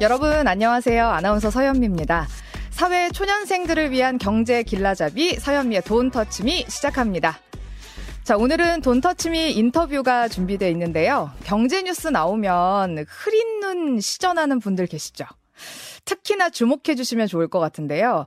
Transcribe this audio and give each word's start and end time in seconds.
여러분 0.00 0.48
안녕하세요. 0.48 1.06
아나운서 1.06 1.50
서현미입니다. 1.50 2.26
사회 2.70 3.10
초년생들을 3.10 3.90
위한 3.90 4.16
경제 4.16 4.62
길라잡이 4.62 5.34
서현미의 5.34 5.82
돈 5.82 6.10
터치미 6.10 6.64
시작합니다. 6.68 7.38
자, 8.24 8.38
오늘은 8.38 8.80
돈 8.80 9.02
터치미 9.02 9.52
인터뷰가 9.52 10.28
준비되어 10.28 10.70
있는데요. 10.70 11.30
경제 11.44 11.82
뉴스 11.82 12.08
나오면 12.08 13.04
흐린 13.06 13.60
눈 13.60 14.00
시전하는 14.00 14.58
분들 14.58 14.86
계시죠? 14.86 15.26
특히나 16.06 16.48
주목해 16.48 16.94
주시면 16.96 17.26
좋을 17.26 17.48
것 17.48 17.58
같은데요. 17.58 18.24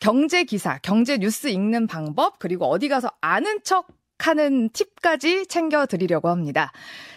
경제 0.00 0.44
기사, 0.44 0.78
경제 0.78 1.18
뉴스 1.18 1.48
읽는 1.48 1.86
방법, 1.86 2.38
그리고 2.38 2.64
어디 2.64 2.88
가서 2.88 3.10
아는 3.20 3.60
척 3.62 3.88
하는 4.16 4.70
팁까지 4.70 5.46
챙겨 5.48 5.84
드리려고 5.84 6.30
합니다. 6.30 6.72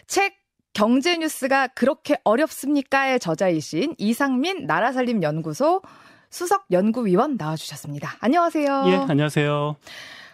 책 0.07 0.43
경제 0.74 1.18
뉴스가 1.18 1.68
그렇게 1.68 2.18
어렵습니까의 2.24 3.20
저자이신 3.20 3.96
이상민 3.98 4.66
나라살림 4.66 5.22
연구소 5.22 5.81
수석 6.30 6.66
연구위원 6.72 7.38
나와주셨습니다. 7.38 8.18
안녕하세요. 8.20 8.84
예, 8.88 8.95
안녕하세요. 9.08 9.76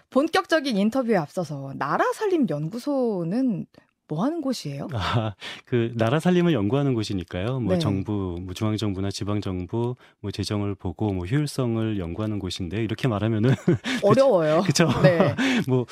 본격적인 0.10 0.78
인터뷰에 0.78 1.18
앞서서 1.18 1.74
나라살림 1.76 2.48
연구소는 2.50 3.66
뭐 4.10 4.24
하는 4.26 4.42
곳이에요? 4.42 4.88
아, 4.94 5.36
그 5.66 5.94
나라 5.96 6.20
살림을 6.20 6.52
연구하는 6.52 6.96
곳이니까요. 6.96 7.60
뭐 7.60 7.74
네. 7.74 7.80
정부, 7.80 8.38
뭐 8.42 8.56
중앙 8.56 8.76
정부나 8.76 9.12
지방 9.12 9.40
정부, 9.40 9.96
뭐 10.20 10.32
재정을 10.32 10.74
보고 10.74 11.14
뭐 11.14 11.28
효율성을 11.28 12.00
연구하는 12.00 12.40
곳인데 12.40 12.84
이렇게 12.84 13.08
말하면은 13.08 13.52
어려워요. 14.04 14.64
그쵸? 14.64 14.88
네. 15.04 15.36
뭐뭐 15.70 15.86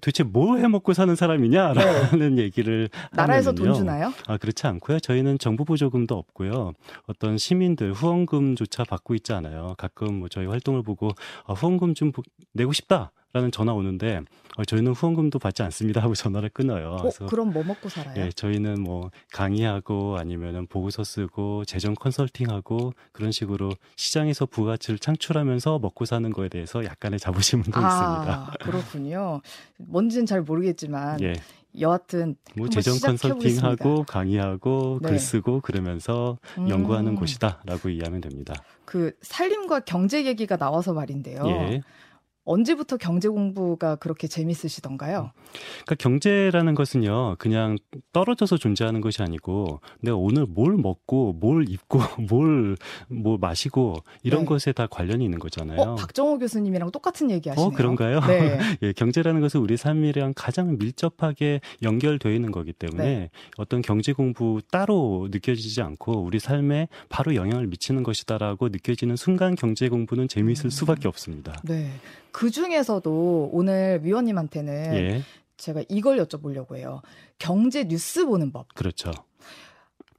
도대체 0.00 0.22
뭐해 0.22 0.68
먹고 0.68 0.92
사는 0.94 1.14
사람이냐라는 1.16 2.38
얘기를 2.38 2.88
나라에서 3.12 3.50
돈 3.52 3.66
하면은요. 3.66 3.78
주나요? 3.78 4.12
아, 4.28 4.36
그렇지 4.36 4.66
않고요. 4.66 5.00
저희는 5.00 5.38
정부 5.40 5.64
보조금도 5.64 6.16
없고요. 6.16 6.72
어떤 7.06 7.36
시민들 7.36 7.92
후원금조차 7.92 8.84
받고 8.84 9.14
있지 9.16 9.32
않아요. 9.32 9.74
가끔 9.76 10.20
뭐 10.20 10.28
저희 10.28 10.46
활동을 10.46 10.82
보고 10.82 11.10
아, 11.46 11.52
후원금 11.52 11.94
좀 11.94 12.12
보- 12.12 12.22
내고 12.52 12.72
싶다 12.72 13.10
라는 13.36 13.50
전화 13.50 13.74
오는데 13.74 14.22
어, 14.56 14.64
저희는 14.64 14.92
후원금도 14.92 15.38
받지 15.38 15.62
않습니다 15.62 16.02
하고 16.02 16.14
전화를 16.14 16.48
끊어요. 16.48 16.96
어, 17.02 17.26
그럼 17.26 17.52
뭐 17.52 17.62
먹고 17.62 17.90
살아요? 17.90 18.14
예, 18.16 18.30
저희는 18.30 18.82
뭐 18.82 19.10
강의하고 19.30 20.16
아니면은 20.16 20.66
보고서 20.66 21.04
쓰고 21.04 21.66
재정 21.66 21.94
컨설팅하고 21.94 22.94
그런 23.12 23.32
식으로 23.32 23.72
시장에서 23.96 24.46
부가치를 24.46 24.98
창출하면서 24.98 25.80
먹고 25.80 26.06
사는 26.06 26.32
거에 26.32 26.48
대해서 26.48 26.82
약간의 26.82 27.18
자부심은 27.18 27.64
또 27.64 27.68
있습니다. 27.72 27.86
아, 27.86 28.52
그렇군요. 28.62 29.42
뭔지는 29.76 30.24
잘 30.24 30.40
모르겠지만 30.40 31.20
예, 31.20 31.34
여하튼 31.78 32.36
뭐 32.56 32.70
재정. 32.70 32.98
컨설팅하고 32.98 34.04
강의하고 34.04 35.00
네. 35.02 35.10
글 35.10 35.18
쓰고 35.18 35.60
그러면서 35.60 36.38
음, 36.56 36.70
연구하는 36.70 37.16
곳이다라고 37.16 37.90
이해하면 37.90 38.22
됩니다. 38.22 38.54
그 38.86 39.12
살림과 39.20 39.80
경제 39.80 40.24
얘기가 40.24 40.56
나와서 40.56 40.94
말인데요. 40.94 41.42
예. 41.46 41.82
언제부터 42.46 42.96
경제 42.96 43.28
공부가 43.28 43.96
그렇게 43.96 44.28
재밌으시던가요? 44.28 45.32
그러니까 45.84 45.94
경제라는 45.98 46.74
것은요, 46.74 47.36
그냥 47.38 47.76
떨어져서 48.12 48.56
존재하는 48.56 49.00
것이 49.00 49.22
아니고, 49.22 49.80
내가 50.00 50.16
오늘 50.16 50.46
뭘 50.46 50.76
먹고, 50.76 51.34
뭘 51.34 51.68
입고, 51.68 51.98
뭘, 52.30 52.76
뭐 53.08 53.36
마시고, 53.36 53.96
이런 54.22 54.42
네. 54.42 54.46
것에 54.46 54.72
다 54.72 54.86
관련이 54.86 55.24
있는 55.24 55.38
거잖아요. 55.38 55.80
어, 55.80 55.94
박정호 55.96 56.38
교수님이랑 56.38 56.92
똑같은 56.92 57.30
얘기 57.30 57.48
하시네요. 57.48 57.68
어, 57.68 57.70
그런가요? 57.72 58.20
네. 58.20 58.58
예, 58.82 58.92
경제라는 58.92 59.40
것은 59.40 59.60
우리 59.60 59.76
삶이랑 59.76 60.32
가장 60.36 60.78
밀접하게 60.78 61.60
연결되어 61.82 62.32
있는 62.32 62.52
거기 62.52 62.72
때문에 62.72 63.04
네. 63.04 63.30
어떤 63.56 63.82
경제 63.82 64.12
공부 64.12 64.60
따로 64.70 65.28
느껴지지 65.32 65.82
않고 65.82 66.22
우리 66.22 66.38
삶에 66.38 66.88
바로 67.08 67.34
영향을 67.34 67.66
미치는 67.66 68.04
것이다라고 68.04 68.68
느껴지는 68.68 69.16
순간 69.16 69.56
경제 69.56 69.88
공부는 69.88 70.28
재미있을 70.28 70.66
음. 70.66 70.70
수밖에 70.70 71.08
없습니다. 71.08 71.60
네. 71.64 71.90
그 72.36 72.50
중에서도 72.50 73.48
오늘 73.50 74.00
위원님한테는 74.02 74.94
예, 74.94 75.22
제가 75.56 75.82
이걸 75.88 76.18
여쭤보려고 76.18 76.76
해요. 76.76 77.00
경제 77.38 77.84
뉴스 77.84 78.26
보는 78.26 78.52
법. 78.52 78.74
그렇죠. 78.74 79.10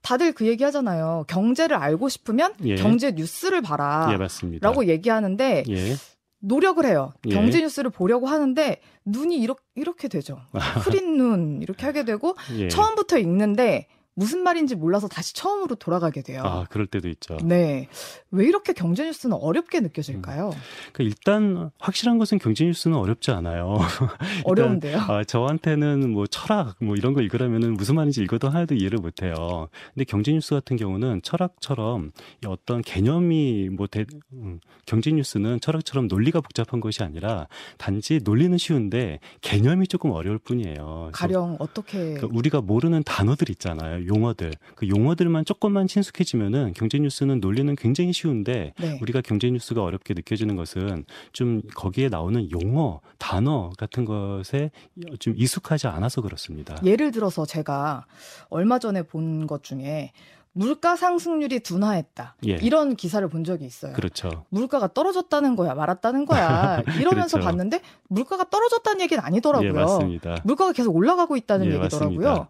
다들 0.02 0.32
그 0.32 0.48
얘기 0.48 0.64
하잖아요. 0.64 1.26
경제를 1.28 1.78
알고 1.78 2.10
싶으면 2.10 2.56
예. 2.64 2.74
경제 2.74 3.12
뉴스를 3.12 3.62
봐라. 3.62 4.10
예, 4.12 4.18
맞습니다. 4.18 4.68
라고 4.68 4.88
얘기하는데 4.88 5.64
예, 5.70 5.96
노력을 6.40 6.84
해요. 6.88 7.14
예. 7.28 7.36
경제 7.36 7.62
뉴스를 7.62 7.92
보려고 7.92 8.26
하는데 8.26 8.82
눈이 9.06 9.38
이렇게, 9.38 9.62
이렇게 9.76 10.08
되죠. 10.08 10.42
흐린 10.82 11.18
눈 11.18 11.62
이렇게 11.62 11.86
하게 11.86 12.04
되고 12.04 12.36
예. 12.58 12.68
처음부터 12.68 13.20
읽는데 13.20 13.90
무슨 14.18 14.42
말인지 14.42 14.76
몰라서 14.76 15.08
다시 15.08 15.36
처음으로 15.36 15.76
돌아가게 15.76 16.24
돼요. 16.24 16.42
아, 16.44 16.66
그럴 16.72 16.88
때도 16.88 17.08
있죠. 17.10 17.38
네. 17.44 17.88
왜 18.32 18.48
이렇게 18.48 18.74
경제 18.74 19.06
뉴스는 19.06 19.38
어렵게 19.40 19.80
느껴질까요? 19.80 20.50
그러니까 20.92 21.04
일단 21.04 21.70
확실한 21.78 22.18
것은 22.18 22.40
경제 22.40 22.66
뉴스는 22.66 22.98
어렵지 22.98 23.30
않아요. 23.30 23.78
어려운데요. 24.44 24.98
아, 25.02 25.24
저한테는 25.24 26.10
뭐 26.10 26.26
철학 26.26 26.78
뭐 26.82 26.96
이런 26.96 27.14
거 27.14 27.22
읽으라면은 27.22 27.74
무슨 27.74 27.94
말인지 27.94 28.24
읽어도 28.24 28.50
하나도 28.50 28.74
이해를 28.74 28.98
못 28.98 29.22
해요. 29.22 29.70
근데 29.94 30.04
경제 30.04 30.32
뉴스 30.34 30.56
같은 30.56 30.78
경우는 30.78 31.22
철학처럼 31.22 32.12
이 32.44 32.48
어떤 32.48 32.82
개념이 32.82 33.70
뭐 33.70 33.86
대, 33.86 34.06
음, 34.34 34.60
경제 34.88 35.12
뉴스는 35.12 35.60
철학처럼 35.60 36.08
논리가 36.08 36.42
복잡한 36.42 36.80
것이 36.80 37.04
아니라 37.04 37.48
단지 37.78 38.20
논리는 38.24 38.58
쉬운데 38.58 39.20
개념이 39.42 39.88
조금 39.88 40.10
어려울 40.10 40.40
뿐이에요. 40.40 41.12
가령 41.14 41.58
어떻게 41.60 42.16
그 42.16 42.28
우리가 42.32 42.62
모르는 42.62 43.04
단어들 43.04 43.52
있잖아요. 43.52 44.07
용어들. 44.08 44.52
그 44.76 44.88
용어들만 44.88 45.46
조금만 45.46 45.88
친숙해지면은 45.88 46.74
경제 46.76 46.98
뉴스는 47.00 47.40
논리는 47.40 47.76
굉장히 47.76 48.14
쉬운데 48.14 48.74
네. 48.80 48.98
우리가 49.02 49.22
경제 49.22 49.50
뉴스가 49.50 49.84
어렵게 49.84 50.14
느껴지는 50.14 50.56
것은 50.56 51.06
좀 51.34 51.62
거기에 51.76 52.10
나오는 52.10 52.50
용어, 52.52 53.02
단어 53.18 53.70
같은 53.78 54.06
것에 54.06 54.72
좀 55.20 55.34
익숙하지 55.38 55.88
않아서 55.88 56.22
그렇습니다. 56.22 56.76
예를 56.84 57.12
들어서 57.12 57.46
제가 57.46 58.06
얼마 58.50 58.80
전에 58.80 59.04
본 59.04 59.48
것 59.48 59.64
중에 59.64 60.12
물가 60.54 60.96
상승률이 60.96 61.60
둔화했다. 61.60 62.36
예. 62.48 62.54
이런 62.56 62.96
기사를 62.96 63.28
본 63.30 63.44
적이 63.44 63.66
있어요. 63.66 63.94
그렇죠. 63.94 64.46
물가가 64.50 64.92
떨어졌다는 64.92 65.56
거야, 65.56 65.76
말았다는 65.76 66.26
거야. 66.26 66.82
이러면서 67.00 67.38
그렇죠. 67.38 67.46
봤는데 67.46 67.82
물가가 68.08 68.50
떨어졌다는 68.50 69.02
얘기는 69.02 69.24
아니더라고요. 69.24 69.68
예, 69.70 69.72
맞습니다. 69.72 70.38
물가가 70.44 70.72
계속 70.74 70.96
올라가고 70.96 71.38
있다는 71.38 71.68
예, 71.68 71.76
얘기더라고요. 71.76 72.20
맞습니다. 72.30 72.50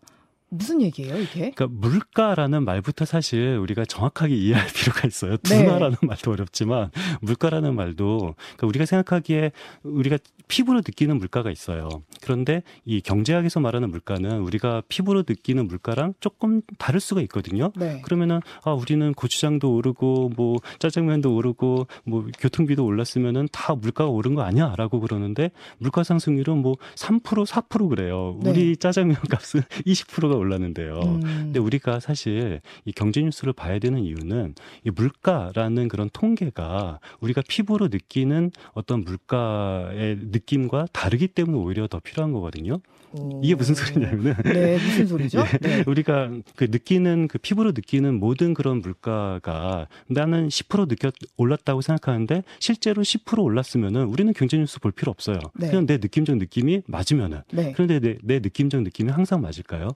무슨 0.50 0.82
얘기예요, 0.82 1.18
이게? 1.18 1.52
그러니까 1.52 1.68
물가라는 1.68 2.64
말부터 2.64 3.06
사실 3.06 3.58
우리가 3.58 3.86
정확하게 3.86 4.36
이해할 4.36 4.66
필요가 4.74 5.08
있어요. 5.08 5.38
네. 5.38 5.64
둔화라는 5.64 5.98
말도 6.02 6.32
어렵지만 6.32 6.92
물가라는 7.22 7.76
말도 7.76 8.36
그러니까 8.36 8.68
우리가 8.68 8.86
생각하기에 8.86 9.52
우리가 9.84 10.18
피부로 10.48 10.80
느끼는 10.80 11.18
물가가 11.18 11.52
있어요. 11.52 11.90
그런데 12.22 12.64
이 12.86 13.02
경제학에서 13.02 13.60
말하는 13.60 13.90
물가는 13.90 14.40
우리가 14.40 14.84
피부로 14.88 15.24
느끼는 15.28 15.68
물가랑 15.68 16.14
조금 16.20 16.62
다를 16.78 17.00
수가 17.00 17.22
있거든요. 17.22 17.72
네. 17.76 18.02
그러면은 18.02 18.40
아 18.64 18.72
우리는 18.72 19.14
고추장도 19.14 19.76
오르고 19.76 20.32
뭐 20.36 20.58
짜장면도 20.80 21.36
오르고 21.36 21.88
뭐 22.06 22.28
교통비도 22.40 22.84
올랐으면은 22.86 23.48
다 23.52 23.76
물가가 23.76 24.10
오른 24.10 24.36
거 24.36 24.42
아니야라고 24.44 25.00
그러는데 25.00 25.52
물가 25.78 26.04
상승률은 26.04 26.58
뭐 26.58 26.76
3% 26.96 27.46
4% 27.46 27.90
그래요. 27.90 28.40
네. 28.42 28.52
우리 28.52 28.78
짜장면 28.78 29.18
값은 29.30 29.62
20%가 29.86 30.36
올랐는데요. 30.36 31.00
음, 31.04 31.22
근데 31.22 31.60
우리가 31.60 32.00
사실 32.00 32.62
이 32.86 32.92
경제 32.92 33.22
뉴스를 33.22 33.54
봐야 33.54 33.80
되는 33.80 34.04
이유는 34.04 34.56
이 34.86 34.92
물가라는 34.92 35.88
그런 35.88 36.10
통계가 36.12 37.00
우리가 37.20 37.42
피부로 37.48 37.88
느끼는 37.88 38.52
어떤 38.74 39.04
물가의 39.04 40.18
느낌과 40.38 40.88
다르기 40.94 41.28
때문에 41.28 41.58
오히려 41.58 41.88
더 41.88 42.00
필요한 42.00 42.32
거거든요. 42.32 42.80
오. 43.14 43.42
이게 43.44 43.56
무슨 43.56 43.74
소리냐면은 43.74 44.36
네, 44.44 44.74
무슨 44.74 45.08
소리죠? 45.08 45.44
네. 45.62 45.84
우리가 45.88 46.30
그 46.56 46.66
느끼는 46.70 47.28
그 47.28 47.38
피부로 47.38 47.72
느끼는 47.72 48.20
모든 48.20 48.54
그런 48.54 48.82
물가가 48.82 49.88
나는 50.08 50.50
10% 50.50 50.90
느꼈 50.90 51.14
올랐다고 51.38 51.82
생각하는데 51.82 52.44
실제로 52.60 53.02
10% 53.02 53.42
올랐으면은 53.44 54.06
우리는 54.06 54.34
경제 54.34 54.58
뉴스 54.58 54.80
볼 54.80 54.92
필요 54.92 55.10
없어요. 55.10 55.40
네. 55.56 55.70
그냥 55.70 55.86
내 55.86 55.98
느낌적 55.98 56.38
느낌이 56.38 56.84
맞으면은 56.88 57.42
네. 57.52 57.72
그런데 57.74 58.00
내, 58.00 58.18
내 58.22 58.40
느낌적 58.40 58.84
느낌이 58.84 59.12
항상 59.12 59.42
맞을까요? 59.42 59.90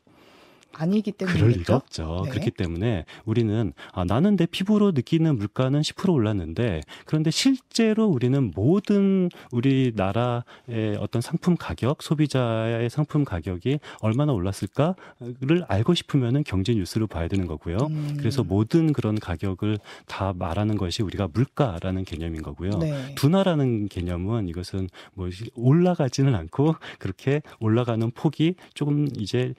아니기 0.73 1.11
그럴 1.11 1.33
때문이겠죠. 1.33 1.59
리가 1.59 1.75
없죠. 1.75 2.21
네. 2.25 2.29
그렇기 2.31 2.51
때문에 2.51 3.05
우리는 3.25 3.73
아, 3.93 4.03
나는 4.03 4.35
내 4.35 4.45
피부로 4.45 4.91
느끼는 4.91 5.37
물가는 5.37 5.79
10% 5.79 6.13
올랐는데 6.13 6.81
그런데 7.05 7.31
실제로 7.31 8.05
우리는 8.05 8.51
모든 8.55 9.29
우리나라의 9.51 10.97
어떤 10.99 11.21
상품 11.21 11.55
가격, 11.57 12.01
소비자의 12.01 12.89
상품 12.89 13.23
가격이 13.23 13.79
얼마나 13.99 14.33
올랐을까를 14.33 15.65
알고 15.67 15.93
싶으면은 15.93 16.43
경제 16.43 16.73
뉴스를 16.73 17.07
봐야 17.07 17.27
되는 17.27 17.47
거고요. 17.47 17.77
음. 17.89 18.15
그래서 18.17 18.43
모든 18.43 18.93
그런 18.93 19.19
가격을 19.19 19.79
다 20.07 20.33
말하는 20.35 20.77
것이 20.77 21.03
우리가 21.03 21.29
물가라는 21.33 22.03
개념인 22.05 22.41
거고요. 22.41 22.71
네. 22.79 23.15
둔화라는 23.15 23.87
개념은 23.89 24.47
이것은 24.47 24.89
뭐 25.13 25.29
올라가지는 25.55 26.35
않고 26.35 26.75
그렇게 26.99 27.41
올라가는 27.59 28.09
폭이 28.11 28.55
조금 28.73 29.07
이제 29.17 29.53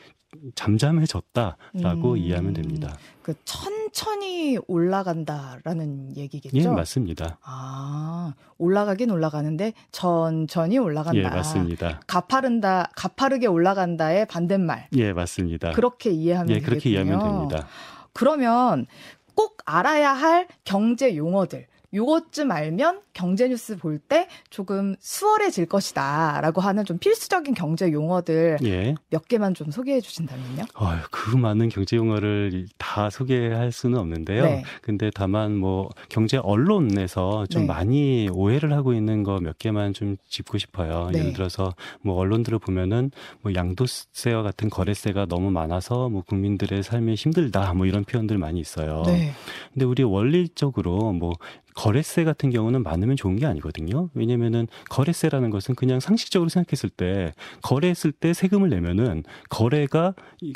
잠잠해졌다라고 0.55 2.13
음. 2.13 2.17
이해하면 2.17 2.55
됩니다. 2.55 2.97
그 3.23 3.35
천천히 3.45 4.59
올라간다라는 4.67 6.17
얘기겠죠? 6.17 6.57
예, 6.57 6.67
맞습니다. 6.67 7.39
아, 7.43 8.35
올라가긴 8.59 9.11
올라가는데 9.11 9.73
천천히 9.93 10.79
올라간다. 10.79 11.19
예, 11.19 11.23
맞습니다. 11.25 12.01
가파른다, 12.07 12.91
가파르게 12.97 13.47
올라간다의 13.47 14.27
반대말. 14.27 14.89
예, 14.95 15.13
맞습니다. 15.13 15.73
그렇게 15.73 16.11
이해하면 16.11 16.51
예, 16.51 16.61
그렇게 16.61 16.91
되겠군요. 16.91 17.05
이해하면 17.15 17.49
됩니다. 17.49 17.69
그러면 18.13 18.87
꼭 19.35 19.59
알아야 19.65 20.13
할 20.13 20.49
경제 20.65 21.17
용어들. 21.17 21.67
요것쯤 21.95 22.51
알면 22.51 23.01
경제 23.13 23.49
뉴스 23.49 23.77
볼 23.77 23.99
때 24.09 24.27
조금 24.51 24.97
수월해질 25.01 25.67
것이다. 25.67 26.41
라고 26.41 26.61
하는 26.61 26.85
좀 26.85 26.99
필수적인 26.99 27.55
경제 27.55 27.93
용어들 27.93 28.59
예. 28.65 28.95
몇 29.11 29.29
개만 29.29 29.55
좀 29.55 29.71
소개해 29.71 30.01
주신다면요? 30.01 30.65
아유, 30.75 30.99
그 31.11 31.37
많은 31.37 31.69
경제 31.69 31.97
용어를 31.97 32.67
다 32.79 33.11
소개할 33.11 33.71
수는 33.73 33.99
없는데요. 33.99 34.45
네. 34.45 34.63
근데 34.81 35.11
다만 35.15 35.57
뭐 35.57 35.91
경제 36.09 36.39
언론에서 36.39 37.47
좀 37.47 37.63
네. 37.63 37.69
많이 37.69 38.29
오해를 38.33 38.73
하고 38.73 38.93
있는 38.95 39.23
거 39.23 39.39
몇 39.43 39.59
개만 39.59 39.93
좀 39.93 40.17
짚고 40.29 40.59
싶어요. 40.59 41.11
네. 41.13 41.19
예를 41.19 41.33
들어서 41.33 41.75
뭐 42.01 42.17
언론들을 42.17 42.59
보면은 42.61 43.11
뭐 43.41 43.53
양도세와 43.55 44.43
같은 44.43 44.71
거래세가 44.71 45.27
너무 45.27 45.51
많아서 45.51 46.09
뭐 46.09 46.23
국민들의 46.23 46.83
삶이 46.83 47.15
힘들다 47.15 47.75
뭐 47.75 47.87
이런 47.87 48.05
표현들 48.05 48.39
많이 48.39 48.61
있어요. 48.61 49.03
네. 49.07 49.33
근데 49.73 49.85
우리 49.85 50.03
원리적으로 50.03 51.13
뭐 51.13 51.33
거래세 51.75 52.25
같은 52.25 52.51
경우는 52.51 52.83
많으면 52.83 53.17
좋은 53.17 53.37
게 53.37 53.47
아니거든요. 53.47 54.11
왜냐면은 54.15 54.67
거래세라는 54.91 55.51
것은 55.51 55.75
그냥 55.75 56.01
상식적으로 56.01 56.49
생각했을 56.49 56.91
때 56.91 57.33
거래했을 57.63 58.13
때 58.13 58.33
세금을 58.33 58.69
내면은 58.69 59.23
거래가 59.49 60.15
이- 60.41 60.53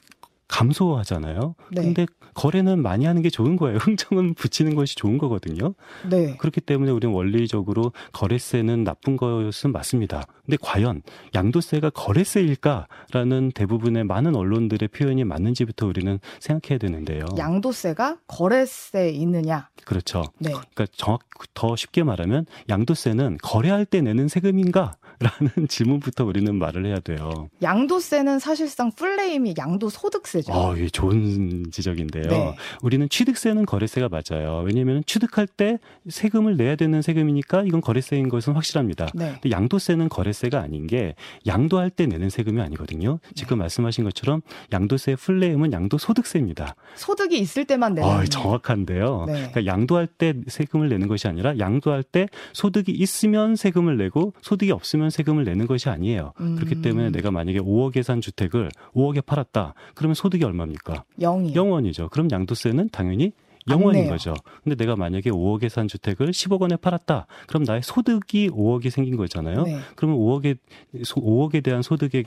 감소하잖아요. 0.49 1.55
네. 1.73 1.83
근데 1.83 2.07
거래는 2.35 2.83
많이 2.83 3.05
하는 3.05 3.23
게 3.23 3.31
좋은 3.31 3.57
거예요. 3.57 3.79
흥정은 3.83 4.35
붙이는 4.35 4.75
것이 4.75 4.97
좋은 4.97 5.19
거거든요. 5.19 5.75
네. 6.09 6.37
그렇기 6.37 6.61
때문에 6.61 6.93
우리는 6.93 7.15
원리적으로 7.15 7.93
거래세는 8.13 8.85
나쁜 8.85 9.17
것은 9.17 9.73
맞습니다. 9.73 10.27
근데 10.45 10.57
과연 10.61 11.03
양도세가 11.35 11.91
거래세일까라는 11.91 13.53
대부분의 13.55 14.05
많은 14.05 14.37
언론들의 14.37 14.89
표현이 14.89 15.25
맞는지부터 15.25 15.87
우리는 15.87 16.19
생각해야 16.41 16.79
되는데요. 16.79 17.25
양도세가 17.37 18.19
거래세 18.29 19.11
있느냐? 19.11 19.69
그렇죠. 19.85 20.25
네. 20.39 20.51
그러니까 20.51 20.87
정확 20.93 21.23
더 21.55 21.77
쉽게 21.77 22.03
말하면 22.03 22.47
양도세는 22.69 23.39
거래할 23.43 23.85
때 23.85 24.01
내는 24.01 24.29
세금인가? 24.29 24.97
라는 25.19 25.67
질문부터 25.69 26.25
우리는 26.25 26.55
말을 26.55 26.87
해야 26.87 27.01
돼요. 27.01 27.49
양도세는 27.63 28.39
사실상 28.39 28.91
풀네임이 28.93 29.55
양도 29.59 29.89
소득세죠. 29.89 30.53
어, 30.53 30.77
이 30.77 30.91
좋은 30.91 31.65
지적인데요. 31.71 32.25
네. 32.29 32.57
우리는 32.83 33.09
취득세는 33.09 33.67
거래세가 33.67 34.09
맞아요. 34.09 34.63
왜냐하면 34.67 35.03
취득할 35.07 35.47
때 35.47 35.79
세금을 36.09 36.57
내야 36.57 36.77
되는 36.77 37.01
세금이니까 37.03 37.63
이건 37.63 37.81
거래세인 37.81 38.29
것은 38.29 38.53
확실합니다. 38.55 39.07
네. 39.15 39.33
근데 39.41 39.51
양도세는 39.51 40.09
거래세가 40.09 40.61
아닌 40.61 40.87
게 40.87 41.15
양도할 41.47 41.91
때 41.91 42.07
내는 42.07 42.29
세금이 42.31 42.61
아니거든요. 42.61 43.19
지금 43.35 43.59
말씀하신 43.59 44.05
것처럼 44.05 44.43
양도세의 44.73 45.17
풀네임은 45.17 45.73
양도 45.73 45.99
소득세입니다. 45.99 46.75
소득이 46.95 47.39
있을 47.39 47.65
때만 47.65 47.95
내는. 47.95 48.09
어, 48.09 48.25
정확한데요. 48.25 49.25
네. 49.27 49.33
그러니까 49.53 49.67
양도할 49.67 50.07
때 50.07 50.35
세금을 50.47 50.89
내는 50.89 51.09
것이 51.09 51.27
아니라 51.29 51.59
양도할 51.59 52.03
때 52.03 52.29
소득이 52.53 52.93
있으면 52.93 53.57
세금을 53.57 53.97
내고 53.97 54.33
소득이 54.43 54.73
없으면 54.73 55.06
세금을 55.11 55.45
내는 55.45 55.67
것이 55.67 55.89
아니에요. 55.89 56.33
음. 56.41 56.57
그렇기 56.57 56.83
때문에 56.83 57.11
내가 57.11 57.31
만약에 57.31 57.61
5억에 57.61 58.03
산 58.03 58.21
주택을 58.21 58.71
5억에 58.95 59.25
팔았다. 59.25 59.75
그러면 59.95 60.15
소득이 60.15 60.45
얼마입니까? 60.45 61.05
영이요. 61.21 61.55
0원이죠. 61.55 62.11
그럼 62.11 62.29
양도세는 62.31 62.91
당연히 62.91 63.33
안 63.69 63.79
0원인 63.79 63.93
내요. 63.95 64.11
거죠. 64.11 64.35
근데 64.63 64.77
내가 64.77 64.95
만약에 64.97 65.31
5억에 65.31 65.69
산 65.69 65.89
주택을 65.89 66.29
10억 66.31 66.61
원에 66.61 66.77
팔았다. 66.77 67.27
그럼 67.49 67.65
나의 67.65 67.83
소득이 67.83 68.51
5억이 68.51 68.91
생긴 68.91 69.17
거잖아요. 69.17 69.65
네. 69.65 69.79
그러면 69.97 70.19
5억에 70.19 70.57
5억에 70.95 71.63
대한 71.63 71.83
소득에 71.83 72.23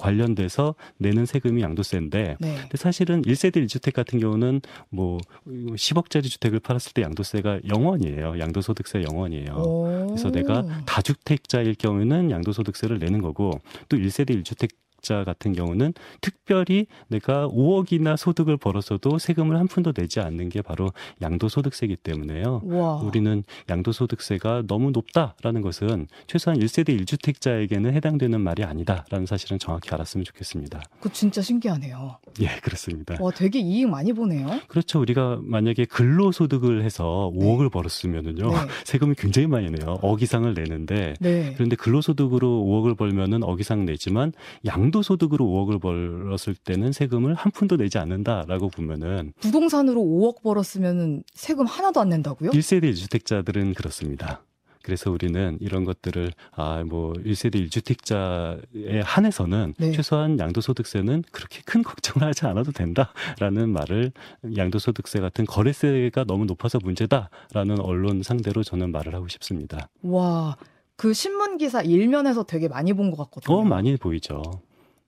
관련돼서 0.00 0.74
내는 0.98 1.26
세금이 1.26 1.62
양도세인데 1.62 2.36
네. 2.40 2.56
근데 2.60 2.76
사실은 2.76 3.22
1세대 3.22 3.64
1주택 3.64 3.92
같은 3.92 4.18
경우는 4.18 4.60
뭐 4.88 5.18
10억짜리 5.46 6.24
주택을 6.24 6.60
팔았을 6.60 6.92
때 6.92 7.02
양도세가 7.02 7.60
0원이에요. 7.60 8.38
양도소득세 8.38 9.00
0원이에요. 9.02 9.56
오. 9.56 10.06
그래서 10.08 10.30
내가 10.30 10.64
다주택자일 10.86 11.74
경우에는 11.74 12.30
양도소득세를 12.30 12.98
내는 12.98 13.20
거고 13.20 13.60
또 13.88 13.96
1세대 13.96 14.30
1주택 14.42 14.70
자 15.02 15.24
같은 15.24 15.52
경우는 15.52 15.94
특별히 16.20 16.86
내가 17.08 17.48
5억이나 17.48 18.16
소득을 18.16 18.56
벌었어도 18.56 19.18
세금을 19.18 19.56
한 19.56 19.66
푼도 19.66 19.92
내지 19.92 20.20
않는 20.20 20.48
게 20.48 20.62
바로 20.62 20.90
양도소득세이기 21.22 21.96
때문에요. 21.96 22.62
와. 22.64 22.94
우리는 22.96 23.42
양도소득세가 23.68 24.64
너무 24.66 24.90
높다라는 24.90 25.62
것은 25.62 26.06
최소한 26.26 26.58
1세대 26.58 26.98
1주택자에게는 27.00 27.92
해당되는 27.92 28.40
말이 28.40 28.64
아니다라는 28.64 29.26
사실은 29.26 29.58
정확히 29.58 29.90
알았으면 29.92 30.24
좋겠습니다. 30.24 30.82
그 31.00 31.12
진짜 31.12 31.40
신기하네요. 31.40 32.18
예, 32.40 32.48
그렇습니다. 32.62 33.16
와, 33.20 33.30
되게 33.30 33.58
이익 33.60 33.88
많이 33.88 34.12
보네요. 34.12 34.60
그렇죠. 34.68 35.00
우리가 35.00 35.40
만약에 35.42 35.84
근로소득을 35.86 36.82
해서 36.84 37.30
네. 37.34 37.44
5억을 37.44 37.70
벌었으면은요. 37.70 38.50
네. 38.50 38.56
세금이 38.84 39.14
굉장히 39.16 39.46
많이 39.46 39.70
내요. 39.70 39.98
억 40.02 40.22
이상을 40.22 40.52
내는데 40.52 41.14
네. 41.20 41.52
그런데 41.54 41.76
근로소득으로 41.76 42.64
5억을 42.66 42.96
벌면은 42.96 43.42
억 43.42 43.60
이상 43.60 43.84
내지만 43.84 44.32
양 44.66 44.89
도소득으로 44.90 45.44
5억을 45.44 45.80
벌었을 45.80 46.54
때는 46.54 46.92
세금을 46.92 47.34
한 47.34 47.50
푼도 47.52 47.76
내지 47.76 47.98
않는다라고 47.98 48.68
보면은 48.68 49.32
부동산으로 49.40 50.00
5억 50.00 50.42
벌었으면 50.42 51.22
세금 51.34 51.66
하나도 51.66 52.00
안 52.00 52.08
낸다고요? 52.10 52.50
1세대 52.50 52.92
1주택자들은 52.92 53.74
그렇습니다. 53.74 54.42
그래서 54.82 55.10
우리는 55.10 55.58
이런 55.60 55.84
것들을 55.84 56.32
아 56.52 56.82
뭐 56.86 57.12
1세대 57.12 57.56
1주택자에 57.68 59.02
한해서는 59.04 59.74
네. 59.78 59.92
최소한 59.92 60.38
양도소득세는 60.38 61.24
그렇게 61.30 61.60
큰 61.66 61.82
걱정을 61.84 62.26
하지 62.26 62.46
않아도 62.46 62.72
된다라는 62.72 63.68
말을 63.70 64.12
양도소득세 64.56 65.20
같은 65.20 65.44
거래세가 65.44 66.24
너무 66.24 66.46
높아서 66.46 66.78
문제다라는 66.82 67.80
언론 67.80 68.22
상대로 68.22 68.62
저는 68.62 68.90
말을 68.92 69.14
하고 69.14 69.28
싶습니다. 69.28 69.88
와. 70.02 70.56
그 70.96 71.12
신문 71.14 71.56
기사 71.56 71.80
일면에서 71.82 72.42
되게 72.44 72.68
많이 72.68 72.92
본 72.92 73.10
것 73.10 73.16
같거든요. 73.24 73.56
어 73.56 73.64
많이 73.64 73.96
보이죠. 73.96 74.42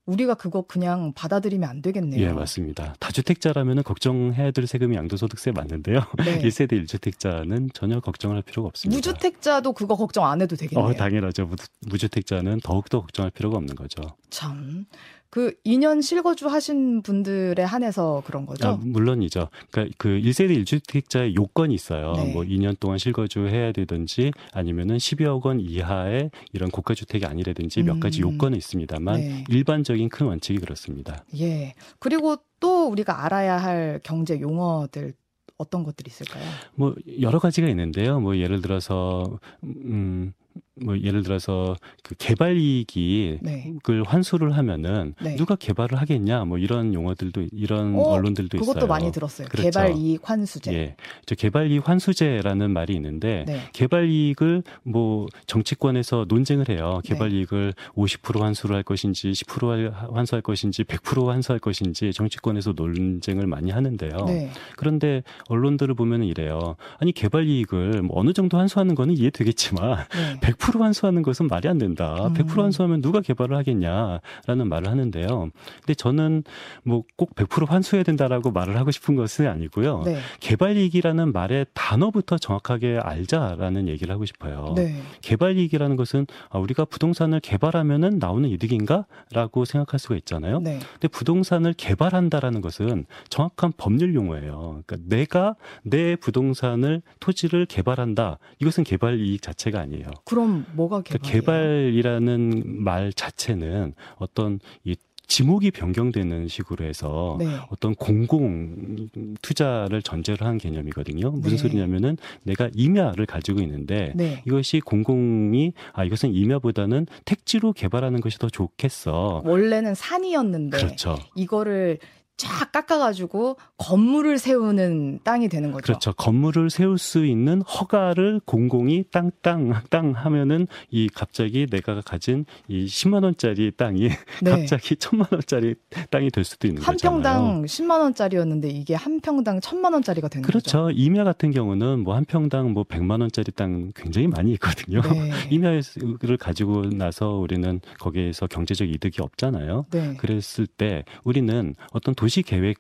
우리가 0.07 0.35
그거 0.35 0.63
그냥 0.63 1.13
받아들이면 1.15 1.69
안 1.69 1.81
되겠네요. 1.83 2.21
예, 2.21 2.33
맞습니다. 2.33 2.95
다주택자라면 2.99 3.85
걱정해야 3.85 4.51
될 4.51 4.67
세금이 4.67 4.97
양도소득세 4.97 5.53
맞는데요. 5.53 6.01
네. 6.19 6.41
1세대 6.43 6.73
1주택자는 6.85 7.73
전혀 7.73 8.01
걱정할 8.01 8.43
필요가 8.43 8.67
없습니다. 8.69 8.97
무주택자도 8.97 9.73
그거 9.73 9.95
걱정 9.97 10.25
안 10.27 10.41
해도 10.43 10.57
되겠네요. 10.57 10.85
어, 10.89 10.93
당연하죠. 10.95 11.47
무- 11.47 11.57
무주택자는 11.87 12.61
더욱더 12.65 13.01
걱정할 13.01 13.31
필요가 13.31 13.59
없는 13.59 13.77
거죠. 13.77 14.03
참. 14.31 14.87
그 15.33 15.55
2년 15.65 16.03
실거주 16.03 16.47
하신 16.47 17.01
분들에 17.01 17.63
한해서 17.63 18.23
그런 18.27 18.45
거죠? 18.45 18.69
아, 18.69 18.79
물론이죠. 18.83 19.49
그러니까 19.71 19.95
그 19.97 20.09
1세대 20.11 20.63
1주택자의 20.63 21.35
요건이 21.35 21.73
있어요. 21.73 22.13
네. 22.13 22.35
뭐 22.35 22.43
2년 22.43 22.79
동안 22.79 22.99
실거주 22.99 23.47
해야 23.47 23.73
되든지 23.73 24.33
아니면은 24.53 24.99
12억 24.99 25.47
원 25.47 25.59
이하의 25.59 26.31
이런 26.53 26.71
고가 26.71 26.93
주택이 26.93 27.25
아니라든지 27.25 27.83
몇 27.83 27.99
가지 27.99 28.23
음. 28.23 28.35
요건은 28.35 28.59
있습니다만 28.59 29.21
네. 29.21 29.45
일반적인 29.49 30.11
큰 30.11 30.27
원칙이 30.27 30.59
그렇습니다. 30.59 31.25
예. 31.41 31.73
그리고 31.99 32.37
또 32.61 32.89
우리가 32.89 33.25
알아야 33.25 33.57
할 33.57 34.01
경제 34.05 34.39
용어들 34.39 35.15
어떤 35.57 35.83
것들이 35.83 36.11
있을까요? 36.11 36.45
뭐 36.75 36.95
여러 37.23 37.39
가지가 37.39 37.69
있는데요. 37.69 38.21
뭐 38.21 38.37
예를 38.37 38.61
들어서 38.61 39.39
음. 39.65 40.35
뭐 40.83 40.99
예를 40.99 41.23
들어서 41.23 41.77
그 42.03 42.15
개발 42.17 42.57
이익이 42.57 43.39
네. 43.43 43.73
을 43.89 44.05
환수를 44.05 44.57
하면은 44.57 45.15
네. 45.21 45.37
누가 45.37 45.55
개발을 45.55 46.01
하겠냐 46.01 46.45
뭐 46.45 46.57
이런 46.57 46.95
용어들도 46.95 47.49
이런 47.53 47.95
어, 47.95 48.03
언론들도 48.03 48.59
그것도 48.59 48.79
있어요. 48.79 48.89
많이 48.89 49.13
들었어요. 49.13 49.49
그렇죠. 49.49 49.63
개발 49.63 49.97
이익 49.97 50.29
환수제. 50.29 50.73
예, 50.73 50.97
저 51.27 51.35
개발 51.35 51.71
이익 51.71 51.87
환수제라는 51.89 52.71
말이 52.71 52.95
있는데 52.95 53.45
네. 53.47 53.61
개발 53.73 54.09
이익을 54.09 54.63
뭐 54.83 55.27
정치권에서 55.47 56.27
논쟁을 56.29 56.69
해요. 56.71 57.01
개발 57.05 57.31
네. 57.31 57.39
이익을 57.39 57.75
50% 57.95 58.41
환수를 58.41 58.75
할 58.77 58.83
것인지 58.83 59.33
10% 59.33 60.15
환수할 60.15 60.43
것인지 60.43 60.85
100% 60.85 61.27
환수할 61.27 61.59
것인지 61.59 62.13
정치권에서 62.13 62.73
논쟁을 62.75 63.47
많이 63.47 63.71
하는데요. 63.71 64.25
네. 64.27 64.51
그런데 64.77 65.23
언론들을 65.49 65.95
보면은 65.95 66.27
이래요. 66.27 66.77
아니 66.99 67.13
개발 67.13 67.47
이익을 67.47 68.03
뭐 68.03 68.19
어느 68.19 68.33
정도 68.33 68.59
환수하는 68.59 68.95
거는 68.95 69.17
이해되겠지만 69.19 69.97
네. 70.41 70.41
100% 70.43 70.81
환수하는 70.81 71.23
것은 71.23 71.47
말이 71.47 71.69
안 71.69 71.79
된다. 71.79 72.27
음. 72.27 72.35
100% 72.35 72.61
환수하면 72.61 73.01
누가 73.01 73.21
개발을 73.21 73.57
하겠냐라는 73.57 74.69
말을 74.69 74.89
하는데요. 74.89 75.51
근데 75.81 75.95
저는 75.95 76.45
뭐 76.85 77.03
꼭 77.17 77.35
100% 77.35 77.69
환수해야 77.69 78.03
된다라고 78.03 78.51
말을 78.51 78.77
하고 78.77 78.91
싶은 78.91 79.15
것은 79.15 79.47
아니고요. 79.47 80.03
네. 80.05 80.19
개발 80.41 80.77
이익이라는 80.77 81.33
말의 81.33 81.67
단어부터 81.75 82.39
정확하게 82.39 82.99
알자라는 83.01 83.89
얘기를 83.89 84.13
하고 84.13 84.25
싶어요. 84.25 84.73
네. 84.77 85.01
개발 85.21 85.57
이익이라는 85.57 85.97
것은 85.97 86.27
아, 86.51 86.59
우리가 86.59 86.85
부동산을 86.85 87.41
개발하면은 87.41 88.19
나오는 88.19 88.49
이득인가라고 88.49 89.65
생각할 89.65 90.01
수가 90.01 90.17
있잖아요. 90.17 90.61
네. 90.61 90.79
근데 90.95 91.09
부동산을 91.09 91.75
개발한다라는 91.75 92.61
것은 92.61 93.07
정확한 93.29 93.73
법률 93.77 94.15
용어예요. 94.15 94.83
그러니까 94.87 94.97
내가 95.09 95.55
내 95.85 96.17
부동산을 96.17 97.03
토지를 97.21 97.67
개발한다. 97.67 98.39
이것은 98.59 98.85
개발 98.85 99.21
이익 99.21 99.43
자체가 99.43 99.81
아니에요. 99.81 100.07
그럼 100.33 100.67
뭐가 100.75 101.03
개발이에요? 101.03 101.43
그러니까 101.43 101.53
개발이라는 101.53 102.83
말 102.83 103.13
자체는 103.13 103.95
어떤 104.17 104.61
이 104.85 104.97
지목이 105.29 105.71
변경되는 105.71 106.49
식으로 106.49 106.85
해서 106.85 107.37
네. 107.39 107.47
어떤 107.71 107.95
공공 107.95 109.09
투자를 109.41 110.03
전제로 110.03 110.45
한 110.45 110.59
개념이거든요. 110.59 111.31
무슨 111.31 111.51
네. 111.51 111.57
소리냐면은 111.57 112.19
내가 112.43 112.69
임야를 112.75 113.25
가지고 113.25 113.61
있는데 113.61 114.13
네. 114.15 114.43
이것이 114.47 114.81
공공이 114.81 115.73
아 115.95 116.05
이것은 116.05 116.35
임야보다는 116.35 117.07
택지로 117.25 117.73
개발하는 117.73 118.21
것이 118.21 118.39
더 118.39 118.51
좋겠어. 118.51 119.43
원래는 119.45 119.95
산이었는데 119.95 120.77
그렇죠. 120.77 121.17
이거를 121.35 121.99
쫙 122.37 122.73
깎아가지고 122.73 123.57
건물을 123.77 124.39
세우는 124.39 125.21
땅이 125.25 125.49
되는 125.49 125.73
거죠. 125.73 125.83
그렇죠. 125.83 126.13
건물을 126.15 126.71
세울 126.71 126.97
수 126.99 127.27
있는 127.27 127.61
허가를 127.63 128.41
공공이 128.45 129.05
땅, 129.11 129.31
땅, 129.43 129.73
땅 129.91 130.13
하면은 130.13 130.67
이 130.91 131.09
갑자기 131.13 131.67
내가 131.67 132.01
가진 132.01 132.45
이 132.69 132.87
10만 132.87 133.25
원짜리 133.25 133.71
땅이 133.73 134.09
네. 134.43 134.51
갑자기 134.51 134.95
1000만 134.95 135.33
원짜리 135.33 135.75
땅이 136.11 136.31
될 136.31 136.45
수도 136.45 136.69
있는 136.69 136.83
한 136.83 136.95
거잖아요. 136.95 137.17
한 137.17 137.23
평당 137.23 137.63
10만 137.65 138.01
원짜리였는데 138.01 138.69
이게 138.69 138.95
한 138.95 139.21
평당 139.21 139.61
1000만 139.61 139.93
원짜리가 139.93 140.29
되는 140.29 140.43
그렇죠. 140.47 140.85
거죠. 140.85 140.91
임야 140.93 141.25
같은 141.25 141.51
경우는 141.51 142.01
뭐 142.01 142.13
한 142.13 142.25
평당 142.27 142.73
뭐 142.73 142.85
100만 142.85 143.21
원짜리 143.23 143.51
땅 143.53 143.91
굉장히 143.95 144.27
많이 144.29 144.53
있거든요. 144.53 145.01
네. 145.01 145.31
임야를 145.51 146.37
가지고 146.39 146.89
나서 146.91 147.31
우리는 147.31 147.81
거기에서 147.99 148.47
경제적 148.47 148.89
이득이 148.89 149.23
없잖아요. 149.23 149.87
네. 149.91 150.15
그랬을 150.19 150.67
때 150.67 151.05
우리는 151.25 151.75
어떤 151.93 152.15
도시 152.23 152.45
계획 152.45 152.79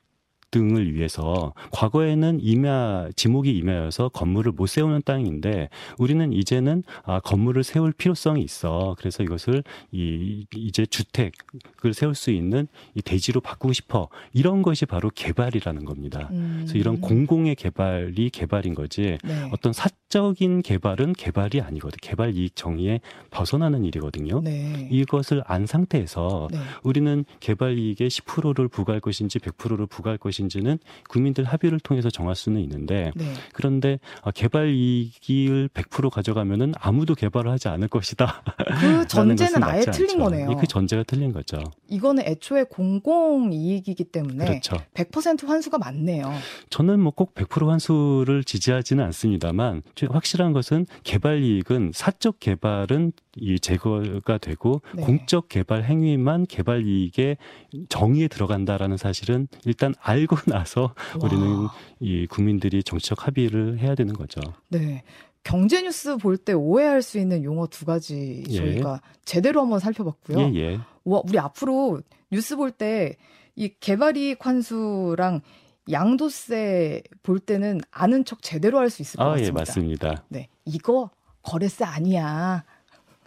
등을 0.53 0.95
위해서 0.95 1.53
과거에는 1.73 2.39
임야 2.41 3.09
지목이 3.17 3.57
임야여서 3.57 4.11
건물을 4.11 4.53
못 4.53 4.67
세우는 4.67 5.03
땅인데 5.05 5.69
우리는 5.99 6.33
이제는 6.33 6.85
아 7.05 7.19
건물을 7.19 7.65
세울 7.65 7.93
필요성이 7.93 8.43
있어. 8.43 8.95
그래서 8.99 9.25
이것을 9.25 9.65
이 9.91 10.47
이제 10.55 10.87
주택을 10.87 11.95
세울 11.95 12.15
수 12.15 12.31
있는 12.31 12.69
이 12.95 13.03
대지로 13.03 13.41
바꾸고 13.41 13.73
싶어. 13.73 14.09
이런 14.33 14.63
것이 14.63 14.87
바로 14.87 15.11
개발이라는 15.13 15.85
겁니다. 15.85 16.29
음. 16.31 16.59
그래서 16.61 16.79
이런 16.79 17.01
공공의 17.01 17.57
개발이 17.57 18.31
개발인 18.31 18.75
거지. 18.75 19.19
네. 19.25 19.51
어떤 19.53 19.73
사적인 19.73 20.63
개발은 20.63 21.15
개발이 21.15 21.63
아니거든. 21.63 21.97
개발 22.03 22.37
이익 22.37 22.55
정의에 22.55 23.01
벗어나는 23.31 23.85
일이거든요. 23.85 24.43
네. 24.43 24.89
이것을 24.93 25.43
안 25.47 25.67
상태에서 25.67 26.49
네. 26.53 26.59
우리는 26.83 27.25
개발 27.41 27.79
이익의 27.79 28.11
10%를 28.11 28.69
부과할 28.69 29.01
것인지 29.01 29.39
100%를 29.39 29.87
부과할 29.87 30.19
것인지 30.19 30.42
것인지는 30.43 30.79
국민들 31.09 31.45
합의를 31.45 31.81
통해서 31.81 32.11
정할 32.11 32.35
수는 32.35 32.61
있는데 32.63 33.13
네. 33.15 33.33
그런데 33.53 33.99
아, 34.23 34.31
개발 34.31 34.71
이익을 34.71 35.69
100% 35.73 36.11
가져가면은 36.11 36.73
아무도 36.79 37.15
개발을 37.15 37.51
하지 37.51 37.69
않을 37.69 37.89
것이다. 37.89 38.43
그 38.81 39.07
전제는 39.09 39.63
아예 39.63 39.83
틀린 39.83 40.11
않죠. 40.11 40.19
거네요. 40.19 40.57
그 40.57 40.67
전제가 40.67 41.03
틀린 41.05 41.33
거죠. 41.33 41.59
이거는 41.89 42.25
애초에 42.27 42.65
공공 42.65 43.53
이익이기 43.53 44.05
때문에 44.05 44.45
그렇죠. 44.45 44.77
100% 44.95 45.47
환수가 45.47 45.79
맞네요. 45.79 46.33
저는 46.71 47.01
뭐 47.01 47.13
꼭 47.15 47.35
100% 47.35 47.69
환수를 47.69 48.43
지지하지는 48.43 49.05
않습니다만 49.05 49.83
확실한 50.09 50.53
것은 50.53 50.87
개발 51.05 51.43
이익은 51.43 51.93
사적 51.95 52.41
개발은 52.41 53.13
이 53.37 53.59
제거가 53.61 54.39
되고 54.39 54.83
네. 54.95 55.03
공적 55.03 55.49
개발 55.49 55.85
행위만 55.85 56.47
개발 56.47 56.87
이익의 56.87 57.37
정의에 57.89 58.29
들어간다라는 58.29 58.97
사실은 58.97 59.47
일단 59.65 59.95
알고 60.01 60.32
하고 60.37 60.37
나서 60.51 60.95
우리는 61.21 61.69
이 62.01 62.27
국민들이 62.27 62.83
정치적 62.83 63.27
합의를 63.27 63.79
해야 63.79 63.95
되는 63.95 64.15
거죠. 64.15 64.41
네. 64.69 65.03
경제 65.45 65.83
뉴스 65.83 66.17
볼 66.19 66.37
때 66.39 66.53
오해할 66.53 67.03
수 67.03 67.19
있는 67.19 67.43
용어 67.43 67.67
두 67.67 67.85
가지 67.85 68.45
예. 68.49 68.55
저희가 68.57 69.01
예. 69.05 69.19
제대로 69.25 69.61
한번 69.62 69.81
살펴봤고요. 69.81 70.39
예, 70.39 70.55
예. 70.55 70.81
와, 71.05 71.21
우리 71.27 71.39
앞으로 71.39 72.01
뉴스 72.31 72.57
볼 72.57 72.71
때 72.73 73.17
이 73.55 73.69
개발이익 73.81 74.47
환수랑 74.47 75.43
양도세 75.91 77.03
볼 77.23 77.39
때는 77.39 77.81
아는 77.91 78.25
척 78.25 78.41
제대로 78.43 78.79
할 78.79 78.89
수 78.89 79.03
있을 79.03 79.19
것 79.19 79.25
아, 79.25 79.31
같습니다. 79.33 79.47
예, 79.49 79.53
맞습니다. 79.53 80.25
네. 80.29 80.49
이거 80.65 81.11
거래세 81.43 81.85
아니야. 81.85 82.65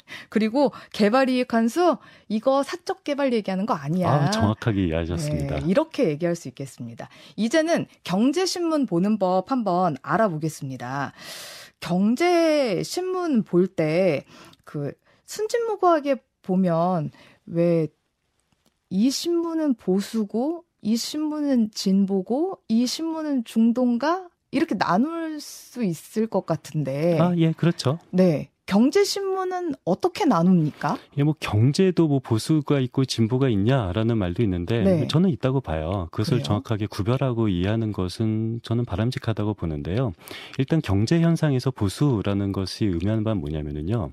그리고 0.30 0.72
개발 0.92 1.30
이익 1.30 1.54
환수 1.54 1.98
이거 2.28 2.64
사적 2.64 3.04
개발 3.04 3.34
얘기하는 3.34 3.66
거 3.66 3.74
아니야. 3.74 4.10
아, 4.10 4.32
정확하게 4.32 4.86
이해하셨습니다. 4.88 5.60
네, 5.60 5.66
이렇게 5.68 6.10
얘기할 6.10 6.36
수 6.36 6.48
있겠습니다. 6.48 7.10
이제는 7.36 7.86
경제신문 8.04 8.86
보는 8.86 9.18
법 9.20 9.52
한번 9.52 9.98
알아보겠습니다. 10.02 11.14
경제신문 11.80 13.44
볼 13.44 13.68
때 13.76 14.24
그 14.64 14.92
순진무구하게 15.26 16.16
보면 16.42 17.12
왜 17.46 17.88
이 18.90 19.10
신문은 19.10 19.74
보수고 19.76 20.64
이 20.82 20.96
신문은 20.96 21.72
진보고 21.72 22.60
이 22.68 22.86
신문은 22.86 23.44
중동가 23.44 24.30
이렇게 24.52 24.78
나눌 24.78 25.40
수 25.42 25.84
있을 25.84 26.28
것 26.28 26.46
같은데. 26.46 27.18
아, 27.20 27.34
예, 27.38 27.52
그렇죠. 27.52 27.98
네. 28.12 28.52
경제신문은 28.66 29.76
어떻게 29.86 30.26
나눕니까? 30.26 30.98
예, 31.18 31.24
뭐 31.24 31.36
경제도 31.40 32.08
뭐 32.08 32.20
보수가 32.20 32.80
있고 32.80 33.06
진보가 33.06 33.50
있냐라는 33.50 34.18
말도 34.18 34.42
있는데 34.44 34.82
네. 34.82 35.08
저는 35.08 35.30
있다고 35.30 35.62
봐요. 35.62 36.08
그것을 36.12 36.38
그래요? 36.38 36.44
정확하게 36.44 36.88
구별하고 36.88 37.48
이해하는 37.48 37.92
것은 37.92 38.62
저는 38.64 38.86
바람직하다고 38.86 39.54
보는데요. 39.54 40.14
일단 40.58 40.82
경제 40.82 41.20
현상에서 41.22 41.70
보수라는 41.70 42.52
것이 42.52 42.86
의미하는 42.86 43.24
바는 43.24 43.40
뭐냐면은요. 43.40 44.12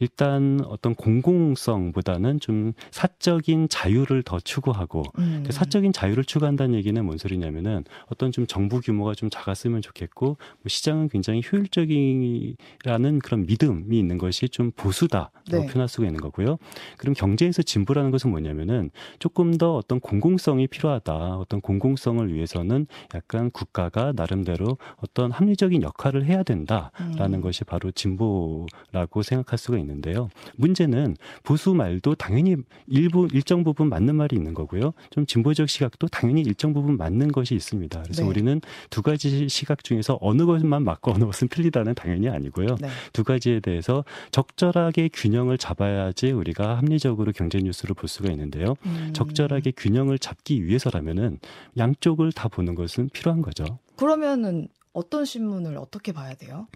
일단 0.00 0.60
어떤 0.66 0.94
공공성보다는 0.94 2.40
좀 2.40 2.72
사적인 2.90 3.68
자유를 3.70 4.22
더 4.22 4.38
추구하고 4.38 5.04
음. 5.18 5.44
그 5.46 5.52
사적인 5.52 5.92
자유를 5.92 6.24
추구한다는 6.24 6.74
얘기는 6.74 7.02
뭔 7.04 7.16
소리냐면은 7.16 7.84
어떤 8.06 8.32
좀 8.32 8.46
정부 8.46 8.80
규모가 8.80 9.14
좀 9.14 9.30
작았으면 9.30 9.80
좋겠고 9.80 10.26
뭐 10.26 10.36
시장은 10.66 11.08
굉장히 11.08 11.42
효율적이라는 11.50 13.18
그런 13.22 13.46
믿음 13.46 13.84
이 13.94 13.98
있는 13.98 14.18
것이 14.18 14.48
좀 14.48 14.70
보수다라고 14.72 15.30
네. 15.50 15.66
표현할 15.66 15.88
수가 15.88 16.06
있는 16.06 16.20
거고요. 16.20 16.58
그럼 16.96 17.14
경제에서 17.14 17.62
진보라는 17.62 18.10
것은 18.10 18.30
뭐냐면은 18.30 18.90
조금 19.18 19.56
더 19.56 19.76
어떤 19.76 20.00
공공성이 20.00 20.66
필요하다. 20.66 21.14
어떤 21.36 21.60
공공성을 21.60 22.32
위해서는 22.32 22.86
약간 23.14 23.50
국가가 23.50 24.12
나름대로 24.14 24.78
어떤 24.96 25.30
합리적인 25.30 25.82
역할을 25.82 26.24
해야 26.24 26.42
된다라는 26.42 27.34
음. 27.34 27.40
것이 27.40 27.64
바로 27.64 27.90
진보라고 27.90 29.22
생각할 29.22 29.58
수가 29.58 29.78
있는데요. 29.78 30.28
문제는 30.56 31.16
보수 31.42 31.74
말도 31.74 32.14
당연히 32.16 32.56
일부 32.86 33.28
일정 33.32 33.64
부분 33.64 33.88
맞는 33.88 34.16
말이 34.16 34.36
있는 34.36 34.54
거고요. 34.54 34.92
좀 35.10 35.26
진보적 35.26 35.68
시각도 35.68 36.08
당연히 36.08 36.42
일정 36.42 36.72
부분 36.72 36.96
맞는 36.96 37.32
것이 37.32 37.54
있습니다. 37.54 38.02
그래서 38.02 38.22
네. 38.22 38.28
우리는 38.28 38.60
두 38.90 39.02
가지 39.02 39.48
시각 39.48 39.84
중에서 39.84 40.18
어느 40.20 40.44
것만 40.44 40.82
맞고 40.82 41.12
어느 41.12 41.24
것은 41.24 41.48
틀리다는 41.48 41.94
당연히 41.94 42.28
아니고요. 42.28 42.76
네. 42.80 42.88
두 43.12 43.24
가지에 43.24 43.60
대해 43.60 43.80
대해서 43.84 44.04
적절하게 44.30 45.10
균형을 45.12 45.58
잡아야지 45.58 46.32
우리가 46.32 46.78
합리적으로 46.78 47.32
경제 47.32 47.58
뉴스를 47.58 47.94
볼 47.94 48.08
수가 48.08 48.30
있는데요. 48.30 48.74
음. 48.86 49.10
적절하게 49.12 49.72
균형을 49.76 50.18
잡기 50.18 50.64
위해서라면은 50.64 51.38
양쪽을 51.76 52.32
다 52.32 52.48
보는 52.48 52.74
것은 52.74 53.10
필요한 53.10 53.42
거죠. 53.42 53.78
그러면은 53.96 54.68
어떤 54.92 55.24
신문을 55.24 55.76
어떻게 55.76 56.12
봐야 56.12 56.34
돼요? 56.34 56.66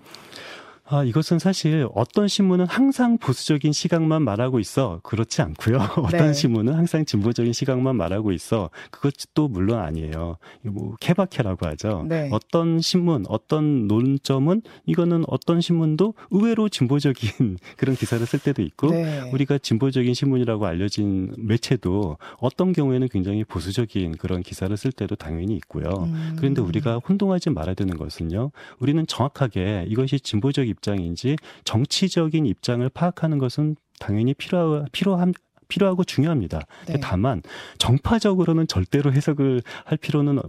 아, 0.90 1.04
이것은 1.04 1.38
사실 1.38 1.86
어떤 1.94 2.28
신문은 2.28 2.66
항상 2.66 3.18
보수적인 3.18 3.72
시각만 3.72 4.22
말하고 4.22 4.58
있어. 4.58 5.00
그렇지 5.02 5.42
않고요. 5.42 5.76
어떤 6.02 6.28
네. 6.28 6.32
신문은 6.32 6.72
항상 6.72 7.04
진보적인 7.04 7.52
시각만 7.52 7.94
말하고 7.96 8.32
있어. 8.32 8.70
그것도 8.90 9.48
물론 9.48 9.80
아니에요. 9.80 10.38
뭐 10.62 10.96
케바케라고 10.98 11.66
하죠. 11.66 12.06
네. 12.08 12.30
어떤 12.32 12.80
신문, 12.80 13.26
어떤 13.28 13.86
논점은 13.86 14.62
이거는 14.86 15.24
어떤 15.28 15.60
신문도 15.60 16.14
의외로 16.30 16.70
진보적인 16.70 17.58
그런 17.76 17.94
기사를 17.94 18.24
쓸 18.24 18.38
때도 18.38 18.62
있고 18.62 18.90
네. 18.90 19.30
우리가 19.30 19.58
진보적인 19.58 20.14
신문이라고 20.14 20.64
알려진 20.64 21.34
매체도 21.36 22.16
어떤 22.38 22.72
경우에는 22.72 23.08
굉장히 23.08 23.44
보수적인 23.44 24.16
그런 24.16 24.42
기사를 24.42 24.74
쓸 24.78 24.92
때도 24.92 25.16
당연히 25.16 25.54
있고요. 25.56 25.90
음. 26.04 26.36
그런데 26.38 26.62
우리가 26.62 27.00
혼동하지 27.06 27.50
말아야 27.50 27.74
되는 27.74 27.98
것은요. 27.98 28.52
우리는 28.78 29.06
정확하게 29.06 29.84
이것이 29.88 30.18
진보적 30.20 30.66
인 30.66 30.77
입장인지 30.78 31.36
정치적인 31.64 32.46
입장을 32.46 32.88
파악하는 32.88 33.38
것은 33.38 33.76
당연히 33.98 34.34
필요 34.34 34.84
필요함 34.92 35.32
필요하고 35.68 36.02
중요합니다. 36.02 36.62
네. 36.86 36.98
다만 37.00 37.42
정파적으로는 37.76 38.66
절대로 38.68 39.12
해석을 39.12 39.62
할 39.84 39.98
필요는 39.98 40.40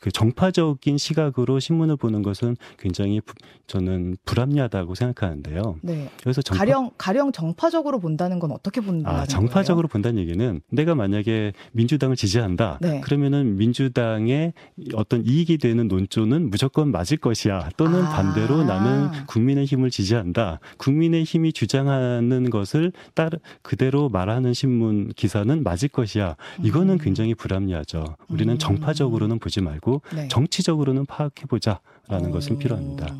그 0.00 0.10
정파적인 0.10 0.98
시각으로 0.98 1.60
신문을 1.60 1.96
보는 1.96 2.22
것은 2.22 2.56
굉장히 2.78 3.20
부, 3.20 3.34
저는 3.66 4.16
불합리하다고 4.24 4.94
생각하는데요. 4.94 5.76
네. 5.82 6.10
그래서 6.22 6.42
정파, 6.42 6.64
가령 6.64 6.90
가령 6.98 7.32
정파적으로 7.32 8.00
본다는 8.00 8.38
건 8.40 8.50
어떻게 8.50 8.80
본다는 8.80 9.20
아, 9.20 9.26
정파적으로 9.26 9.86
거예요? 9.86 9.92
본다는 9.92 10.20
얘기는 10.20 10.60
내가 10.70 10.94
만약에 10.94 11.52
민주당을 11.72 12.16
지지한다. 12.16 12.78
네. 12.80 13.00
그러면은 13.00 13.56
민주당의 13.56 14.54
어떤 14.94 15.24
이익이 15.24 15.58
되는 15.58 15.86
논조는 15.86 16.50
무조건 16.50 16.90
맞을 16.90 17.16
것이야. 17.16 17.70
또는 17.76 18.02
아. 18.02 18.08
반대로 18.08 18.64
나는 18.64 19.10
국민의 19.26 19.66
힘을 19.66 19.90
지지한다. 19.90 20.58
국민의 20.78 21.24
힘이 21.24 21.52
주장하는 21.52 22.50
것을 22.50 22.92
따르 23.14 23.38
그대로 23.62 24.08
말하는 24.08 24.52
신문 24.52 25.12
기사는 25.14 25.62
맞을 25.62 25.88
것이야. 25.88 26.36
이거는 26.62 26.94
음. 26.94 26.98
굉장히 26.98 27.34
불합리하죠. 27.34 28.16
우리는 28.28 28.54
음. 28.54 28.58
정파적으로는 28.58 29.38
보지 29.38 29.59
보지 29.60 29.62
말고 29.62 30.02
네. 30.14 30.28
정치적으로는 30.28 31.06
파악해 31.06 31.46
보자라는 31.46 32.30
것은 32.30 32.58
필요합니다. 32.58 33.14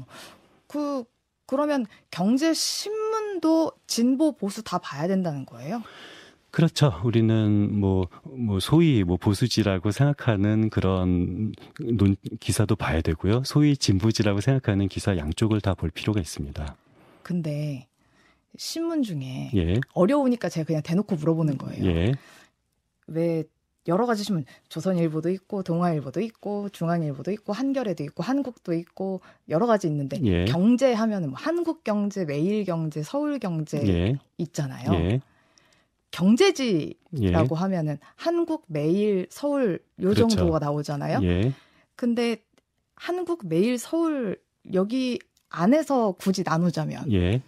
그 0.67 1.05
그러면 1.47 1.87
경제 2.11 2.55
신문도 2.55 3.73
진보 3.87 4.33
보수 4.33 4.63
다 4.63 4.79
봐야 4.79 5.07
된다는 5.09 5.45
거예요? 5.47 5.83
그렇죠. 6.51 7.01
우리는 7.05 7.79
뭐, 7.79 8.09
뭐, 8.25 8.59
소위 8.59 9.05
뭐 9.05 9.17
보수지라고 9.17 9.93
생각하는 9.93 10.69
그런 10.71 11.53
논, 11.79 12.17
기사도 12.41 12.75
봐야 12.75 13.01
되고요. 13.01 13.45
소위 13.45 13.77
진보지라고 13.77 14.41
생각하는 14.41 14.89
기사 14.89 15.17
양쪽을 15.17 15.61
다 15.61 15.75
볼 15.75 15.91
필요가 15.91 16.21
있습니다. 16.21 16.77
근데 17.23 17.87
신문 18.57 19.03
중에 19.05 19.53
예. 19.55 19.81
어려우니까 19.95 20.49
제가 20.49 20.67
그냥 20.67 20.83
대놓고 20.83 21.15
물어보는 21.17 21.57
거예요. 21.59 21.85
예. 21.85 22.13
왜 23.07 23.45
여러 23.91 24.07
가지 24.07 24.23
신문 24.23 24.45
조선일보도 24.69 25.29
있고 25.31 25.63
동아일보도 25.63 26.21
있고 26.21 26.69
중앙일보도 26.71 27.33
있고 27.33 27.53
한겨레도 27.53 28.05
있고 28.05 28.23
한국도 28.23 28.73
있고 28.73 29.21
여러 29.49 29.67
가지 29.67 29.89
있는데 29.89 30.19
예. 30.25 30.45
경제 30.45 30.93
하면은 30.93 31.31
뭐 31.31 31.39
한국경제, 31.39 32.25
매일경제, 32.25 33.03
서울경제 33.03 33.87
예. 33.89 34.19
있잖아요. 34.39 34.93
예. 34.95 35.21
경제지라고 36.13 36.95
예. 37.23 37.59
하면은 37.61 37.99
한국, 38.17 38.65
매일, 38.69 39.27
서울 39.31 39.81
요 40.01 40.11
그렇죠. 40.11 40.29
정도가 40.29 40.61
나오잖아요. 40.61 41.21
예. 41.23 41.53
근데 41.97 42.37
한국, 42.95 43.47
매일, 43.47 43.77
서울 43.79 44.39
여기 44.73 45.19
안에서 45.49 46.13
굳이 46.13 46.43
나누자면 46.45 47.13
예. 47.13 47.43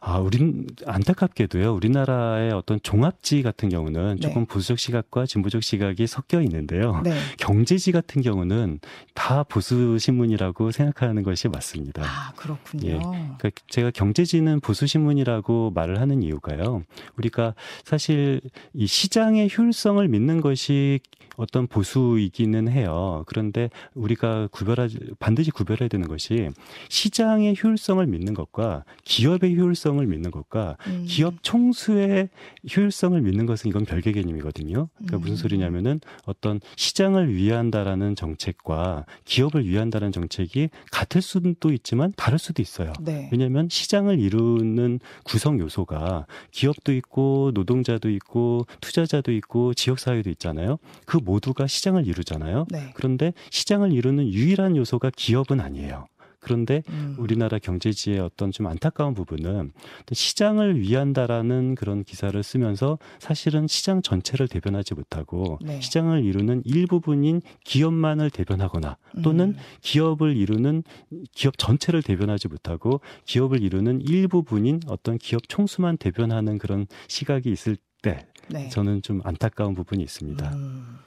아, 0.00 0.18
우린 0.18 0.66
안타깝게도요. 0.86 1.74
우리나라의 1.74 2.52
어떤 2.52 2.78
종합지 2.82 3.42
같은 3.42 3.68
경우는 3.68 4.16
네. 4.16 4.20
조금 4.20 4.46
보수적 4.46 4.78
시각과 4.78 5.26
진보적 5.26 5.62
시각이 5.62 6.06
섞여 6.06 6.40
있는데요. 6.42 7.00
네. 7.04 7.12
경제지 7.38 7.92
같은 7.92 8.22
경우는 8.22 8.80
다 9.14 9.42
보수 9.42 9.98
신문이라고 9.98 10.70
생각하는 10.70 11.22
것이 11.22 11.48
맞습니다. 11.48 12.02
아, 12.04 12.32
그렇군요. 12.36 12.88
예. 12.88 12.98
그러니까 12.98 13.50
제가 13.68 13.90
경제지는 13.90 14.60
보수 14.60 14.86
신문이라고 14.86 15.72
말을 15.74 16.00
하는 16.00 16.22
이유가요. 16.22 16.82
우리가 17.16 17.54
사실 17.84 18.40
이 18.72 18.86
시장의 18.86 19.50
효율성을 19.56 20.06
믿는 20.06 20.40
것이 20.40 21.00
어떤 21.38 21.68
보수이기는 21.68 22.68
해요. 22.68 23.22
그런데 23.26 23.70
우리가 23.94 24.48
구별하지 24.50 24.98
반드시 25.20 25.52
구별해야 25.52 25.88
되는 25.88 26.08
것이 26.08 26.50
시장의 26.88 27.54
효율성을 27.62 28.04
믿는 28.06 28.34
것과 28.34 28.84
기업의 29.04 29.56
효율성을 29.56 30.04
믿는 30.04 30.32
것과 30.32 30.76
음. 30.88 31.04
기업 31.06 31.42
총수의 31.42 32.28
효율성을 32.76 33.18
믿는 33.20 33.46
것은 33.46 33.70
이건 33.70 33.84
별개 33.84 34.10
개념이거든요. 34.12 34.88
그러니까 34.96 35.16
음. 35.16 35.20
무슨 35.20 35.36
소리냐면은 35.36 36.00
어떤 36.26 36.60
시장을 36.74 37.32
위한다라는 37.32 38.16
정책과 38.16 39.06
기업을 39.24 39.64
위한다는 39.64 40.10
정책이 40.10 40.70
같을 40.90 41.22
수도 41.22 41.72
있지만 41.72 42.12
다를 42.16 42.40
수도 42.40 42.62
있어요. 42.62 42.92
네. 43.00 43.28
왜냐하면 43.30 43.68
시장을 43.70 44.18
이루는 44.18 44.98
구성 45.22 45.60
요소가 45.60 46.26
기업도 46.50 46.92
있고 46.94 47.52
노동자도 47.54 48.10
있고 48.10 48.66
투자자도 48.80 49.30
있고 49.32 49.72
지역 49.74 50.00
사회도 50.00 50.30
있잖아요. 50.30 50.78
그 51.06 51.18
모두가 51.28 51.66
시장을 51.66 52.06
이루잖아요. 52.06 52.66
네. 52.70 52.90
그런데 52.94 53.34
시장을 53.50 53.92
이루는 53.92 54.32
유일한 54.32 54.76
요소가 54.76 55.10
기업은 55.14 55.60
아니에요. 55.60 56.06
그런데 56.40 56.82
음. 56.88 57.16
우리나라 57.18 57.58
경제지의 57.58 58.20
어떤 58.20 58.52
좀 58.52 58.68
안타까운 58.68 59.12
부분은 59.12 59.72
시장을 60.10 60.80
위한다라는 60.80 61.74
그런 61.74 62.04
기사를 62.04 62.40
쓰면서 62.42 62.98
사실은 63.18 63.66
시장 63.66 64.00
전체를 64.02 64.46
대변하지 64.46 64.94
못하고 64.94 65.58
네. 65.60 65.80
시장을 65.80 66.24
이루는 66.24 66.62
일부분인 66.64 67.42
기업만을 67.64 68.30
대변하거나 68.30 68.96
또는 69.24 69.48
음. 69.48 69.56
기업을 69.82 70.36
이루는 70.36 70.84
기업 71.32 71.58
전체를 71.58 72.02
대변하지 72.02 72.48
못하고 72.48 73.00
기업을 73.26 73.60
이루는 73.60 74.00
일부분인 74.02 74.80
어떤 74.86 75.18
기업 75.18 75.48
총수만 75.48 75.98
대변하는 75.98 76.58
그런 76.58 76.86
시각이 77.08 77.50
있을 77.50 77.76
때 78.00 78.26
네. 78.50 78.68
저는 78.68 79.02
좀 79.02 79.20
안타까운 79.24 79.74
부분이 79.74 80.02
있습니다. 80.02 80.52
음. 80.54 80.98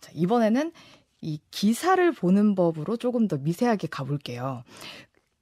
자, 0.00 0.10
이번에는 0.14 0.72
이 1.20 1.40
기사를 1.50 2.12
보는 2.12 2.54
법으로 2.54 2.96
조금 2.96 3.28
더 3.28 3.36
미세하게 3.36 3.88
가볼게요. 3.88 4.62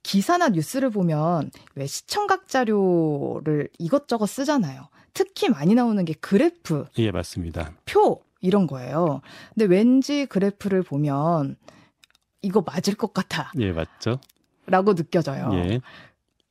기사나 0.03 0.49
뉴스를 0.49 0.89
보면 0.89 1.51
왜 1.75 1.85
시청각 1.85 2.47
자료를 2.47 3.69
이것저것 3.77 4.25
쓰잖아요. 4.27 4.87
특히 5.13 5.49
많이 5.49 5.75
나오는 5.75 6.03
게 6.05 6.13
그래프. 6.13 6.85
예, 6.97 7.11
맞습니다. 7.11 7.73
표 7.85 8.21
이런 8.39 8.67
거예요. 8.67 9.21
근데 9.53 9.65
왠지 9.65 10.25
그래프를 10.25 10.83
보면 10.83 11.57
이거 12.41 12.61
맞을 12.61 12.95
것 12.95 13.13
같아. 13.13 13.51
예, 13.59 13.71
맞죠. 13.71 14.19
라고 14.67 14.95
느껴져요. 14.95 15.49
예. 15.53 15.81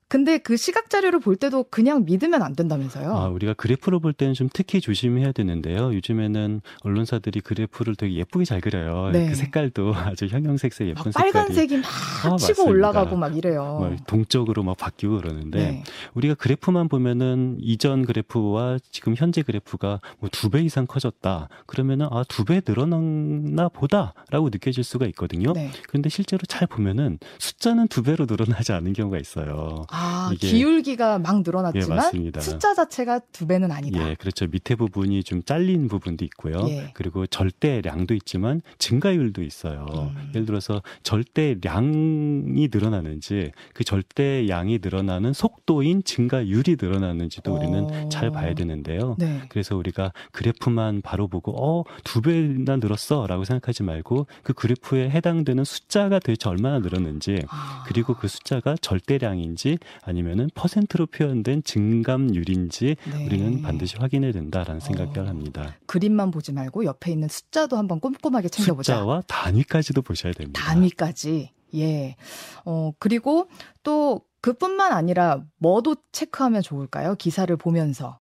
근데 0.09 0.39
그 0.39 0.57
시각 0.57 0.89
자료를 0.89 1.19
볼 1.19 1.35
때도 1.35 1.65
그냥 1.65 2.05
믿으면 2.05 2.41
안 2.43 2.55
된다면서요? 2.55 3.11
아, 3.13 3.27
우리가 3.29 3.55
그래프로 3.55 3.99
볼 3.99 4.13
때는 4.13 4.35
좀 4.35 4.49
특히 4.53 4.81
조심해야 4.81 5.33
되는데요. 5.33 5.93
요즘에는 5.95 6.61
언론사들이 6.83 7.41
그래프를 7.41 7.97
되게 7.97 8.15
예쁘게 8.15 8.45
잘 8.45 8.61
그려요. 8.61 9.11
네. 9.13 9.29
그 9.29 9.35
색깔도 9.35 9.93
아주 9.97 10.27
형형색색 10.27 10.89
예쁜 10.89 11.11
색깔이. 11.11 11.33
빨간색이 11.33 11.77
막 11.79 11.85
아, 11.87 12.21
치고 12.21 12.31
맞습니다. 12.31 12.63
올라가고 12.71 13.17
막 13.17 13.37
이래요. 13.37 13.79
막 13.81 14.07
동적으로 14.07 14.63
막 14.63 14.77
바뀌고 14.77 15.17
그러는데 15.17 15.59
네. 15.59 15.83
우리가 16.15 16.35
그래프만 16.35 16.89
보면은 16.89 17.57
이전 17.61 18.05
그래프와 18.07 18.79
지금 18.93 19.15
현재 19.17 19.43
그래프가 19.43 20.01
뭐 20.21 20.29
두 20.31 20.51
배 20.51 20.61
이상 20.63 20.87
커졌다. 20.87 21.49
그러면은 21.67 22.07
아, 22.13 22.23
두 22.29 22.45
배 22.45 22.61
늘어났나 22.65 23.69
보다라고 23.71 24.51
느껴질 24.51 24.85
수가 24.85 25.07
있거든요. 25.07 25.53
네. 25.53 25.71
그런데 25.89 26.09
실제로 26.09 26.43
잘 26.47 26.69
보면은 26.69 27.19
숫자는 27.41 27.89
두 27.89 28.05
배로 28.05 28.27
늘어나지 28.29 28.71
않은 28.73 28.93
경우가 28.93 29.19
있어요. 29.19 29.85
아, 29.97 30.31
기울기가 30.39 31.19
막 31.19 31.43
늘어났지만 31.43 32.33
예, 32.37 32.41
숫자 32.41 32.75
자체가 32.75 33.21
두 33.33 33.47
배는 33.47 33.73
아니다. 33.73 34.11
예, 34.11 34.15
그렇죠. 34.15 34.47
밑에 34.47 34.75
부분이 34.75 35.25
좀 35.25 35.43
잘린 35.43 35.89
부분도 35.89 36.25
있고요. 36.27 36.67
예. 36.69 36.91
그리고 36.93 37.27
절대량도 37.27 38.15
있지만 38.15 38.61
증가율도 38.79 39.43
있어요. 39.43 39.87
음. 39.95 40.31
예를 40.35 40.45
들어서 40.45 40.83
절대량이 41.03 42.69
늘어나는지 42.71 43.53
그 43.73 43.85
절대량이 43.85 44.81
늘어나는 44.83 45.33
속도인 45.33 46.05
증가율이 46.05 46.77
늘어나는지도 46.81 47.55
우리는 47.55 47.85
어. 47.85 48.09
잘 48.11 48.31
봐야 48.31 48.55
되는데요. 48.55 49.17
네. 49.19 49.43
그래서 49.49 49.77
우리가 49.77 50.13
그래프만 50.33 51.01
바로 51.01 51.27
보고 51.29 51.53
어, 51.53 51.85
두 52.05 52.21
배나 52.21 52.77
늘었어라고 52.77 53.45
생각하지 53.45 53.83
말고 53.83 54.27
그 54.43 54.53
그래프에 54.53 55.09
해당되는 55.09 55.65
숫자가 55.65 56.19
도대체 56.19 56.49
얼마나 56.49 56.81
늘었는지 56.81 57.43
아. 57.49 57.85
그리고 57.87 58.15
그 58.15 58.29
숫자가 58.29 58.77
절대량인지 58.81 59.79
아니면은 60.03 60.49
퍼센트로 60.55 61.07
표현된 61.07 61.63
증감률인지 61.65 62.97
네. 63.13 63.27
우리는 63.27 63.63
반드시 63.63 63.97
확인해야 63.97 64.33
된다라는 64.33 64.81
생각을 64.81 65.19
어, 65.21 65.27
합니다. 65.27 65.77
그림만 65.87 66.31
보지 66.31 66.53
말고 66.53 66.85
옆에 66.85 67.13
있는 67.13 67.29
숫자도 67.29 67.77
한번 67.77 68.01
꼼꼼하게 68.01 68.49
챙겨보자. 68.49 68.95
숫자와 68.95 69.23
단위까지도 69.27 70.03
보셔야 70.03 70.33
됩니다. 70.33 70.61
단위까지. 70.61 71.51
예. 71.75 72.17
어, 72.65 72.93
그리고 72.99 73.49
또 73.83 74.23
그뿐만 74.41 74.93
아니라 74.93 75.43
뭐도 75.59 75.97
체크하면 76.13 76.63
좋을까요? 76.63 77.17
기사를 77.17 77.55
보면서. 77.57 78.21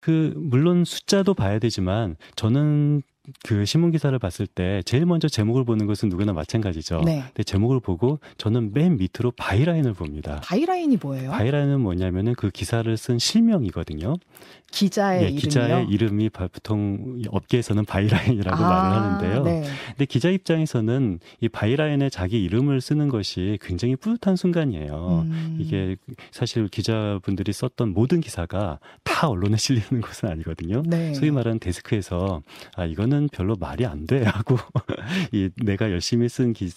그 0.00 0.32
물론 0.36 0.84
숫자도 0.84 1.34
봐야 1.34 1.58
되지만 1.58 2.16
저는 2.34 3.02
그 3.44 3.64
신문 3.64 3.90
기사를 3.90 4.16
봤을 4.18 4.46
때 4.46 4.82
제일 4.84 5.06
먼저 5.06 5.28
제목을 5.28 5.64
보는 5.64 5.86
것은 5.86 6.08
누구나 6.08 6.32
마찬가지죠. 6.32 7.02
네. 7.04 7.22
근데 7.26 7.42
제목을 7.42 7.80
보고 7.80 8.18
저는 8.38 8.72
맨 8.72 8.96
밑으로 8.96 9.32
byline을 9.32 9.94
봅니다. 9.94 10.40
byline이 10.44 10.98
뭐예요? 11.02 11.30
byline은 11.30 11.80
뭐냐면은 11.80 12.34
그 12.34 12.50
기사를 12.50 12.94
쓴 12.96 13.18
실명이거든요. 13.18 14.16
기자의 14.70 15.22
예, 15.22 15.26
이름이요? 15.26 15.40
기자의 15.40 15.86
이름이 15.88 16.30
보통 16.30 17.20
업계에서는 17.28 17.84
byline이라고 17.84 18.64
아, 18.64 18.68
말을 18.68 18.96
하는데요. 18.96 19.42
네. 19.42 19.64
근데 19.88 20.04
기자 20.04 20.30
입장에서는 20.30 21.18
이 21.40 21.48
byline에 21.48 22.08
자기 22.08 22.42
이름을 22.44 22.80
쓰는 22.80 23.08
것이 23.08 23.58
굉장히 23.60 23.96
뿌듯한 23.96 24.36
순간이에요. 24.36 25.26
음. 25.26 25.56
이게 25.60 25.96
사실 26.30 26.68
기자분들이 26.68 27.52
썼던 27.52 27.92
모든 27.92 28.20
기사가 28.20 28.78
다 29.02 29.28
언론에 29.28 29.56
실리는 29.58 30.00
것은 30.00 30.28
아니거든요. 30.28 30.82
네. 30.86 31.14
소위 31.14 31.30
말하는 31.30 31.58
데스크에서 31.58 32.42
아 32.76 32.84
이거는 32.84 33.19
별로 33.28 33.56
말이 33.56 33.84
안 33.86 34.06
돼 34.06 34.22
하고 34.24 34.56
이 35.32 35.50
내가 35.56 35.90
열심히 35.90 36.28
쓴 36.28 36.52
기, 36.52 36.70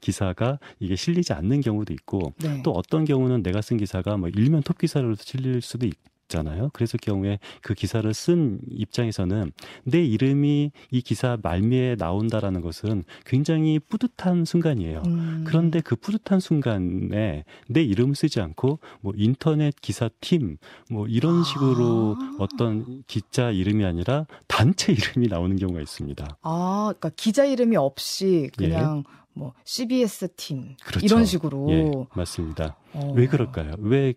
기사가 0.00 0.58
이게 0.80 0.96
실리지 0.96 1.32
않는 1.32 1.60
경우도 1.60 1.92
있고 1.92 2.34
네. 2.38 2.62
또 2.62 2.70
어떤 2.72 3.04
경우는 3.04 3.42
내가 3.42 3.60
쓴 3.60 3.76
기사가 3.76 4.16
뭐 4.16 4.28
일면 4.28 4.62
톱 4.62 4.78
기사로 4.78 5.14
실릴 5.16 5.60
수도 5.60 5.86
있고 5.86 6.00
잖아요. 6.28 6.70
그래서 6.72 6.98
경우에 6.98 7.38
그 7.62 7.74
기사를 7.74 8.12
쓴 8.14 8.60
입장에서는 8.70 9.52
내 9.84 10.04
이름이 10.04 10.72
이 10.90 11.00
기사 11.02 11.36
말미에 11.42 11.96
나온다라는 11.98 12.60
것은 12.60 13.04
굉장히 13.24 13.78
뿌듯한 13.78 14.44
순간이에요. 14.44 15.02
음. 15.06 15.44
그런데 15.46 15.80
그 15.80 15.96
뿌듯한 15.96 16.40
순간에 16.40 17.44
내 17.68 17.82
이름을 17.82 18.14
쓰지 18.14 18.40
않고 18.40 18.78
뭐 19.00 19.12
인터넷 19.16 19.74
기사 19.80 20.08
팀 20.20 20.58
뭐 20.90 21.06
이런 21.06 21.44
식으로 21.44 22.16
아. 22.18 22.36
어떤 22.38 23.02
기자 23.06 23.50
이름이 23.50 23.84
아니라 23.84 24.26
단체 24.46 24.92
이름이 24.92 25.28
나오는 25.28 25.56
경우가 25.56 25.80
있습니다. 25.80 26.38
아, 26.42 26.92
그러니까 26.98 27.10
기자 27.16 27.44
이름이 27.44 27.76
없이 27.76 28.50
그냥 28.56 29.04
예. 29.06 29.18
뭐 29.34 29.52
CBS 29.64 30.28
팀 30.36 30.76
그렇죠. 30.84 31.04
이런 31.06 31.24
식으로 31.24 31.66
예, 31.70 31.92
맞습니다. 32.14 32.76
어. 32.94 33.12
왜 33.14 33.26
그럴까요? 33.26 33.72
왜 33.78 34.14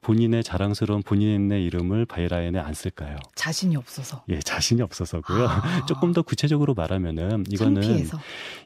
본인의 0.00 0.42
자랑스러운 0.42 1.02
본인의 1.02 1.64
이름을 1.64 2.06
byline에 2.06 2.58
안 2.58 2.74
쓸까요? 2.74 3.16
자신이 3.36 3.76
없어서. 3.76 4.24
예, 4.28 4.40
자신이 4.40 4.82
없어서고요. 4.82 5.46
아. 5.46 5.62
조금 5.86 6.12
더 6.12 6.22
구체적으로 6.22 6.74
말하면은 6.74 7.44
이거는 7.50 7.82
창피해서. 7.82 8.18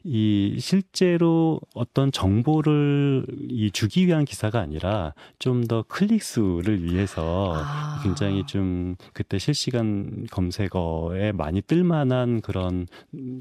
이 0.05 0.57
실제로 0.61 1.61
어떤 1.75 2.13
정보를 2.13 3.27
이 3.51 3.71
주기 3.73 4.07
위한 4.07 4.25
기사가 4.25 4.61
아니라 4.61 5.13
좀 5.39 5.67
더 5.67 5.85
클릭 5.87 6.23
수를 6.23 6.83
위해서 6.85 7.55
아. 7.57 8.01
굉장히 8.03 8.45
좀 8.47 8.97
그때 9.13 9.39
실시간 9.39 10.27
검색어에 10.31 11.33
많이 11.33 11.61
뜰만한 11.61 12.41
그런 12.41 12.87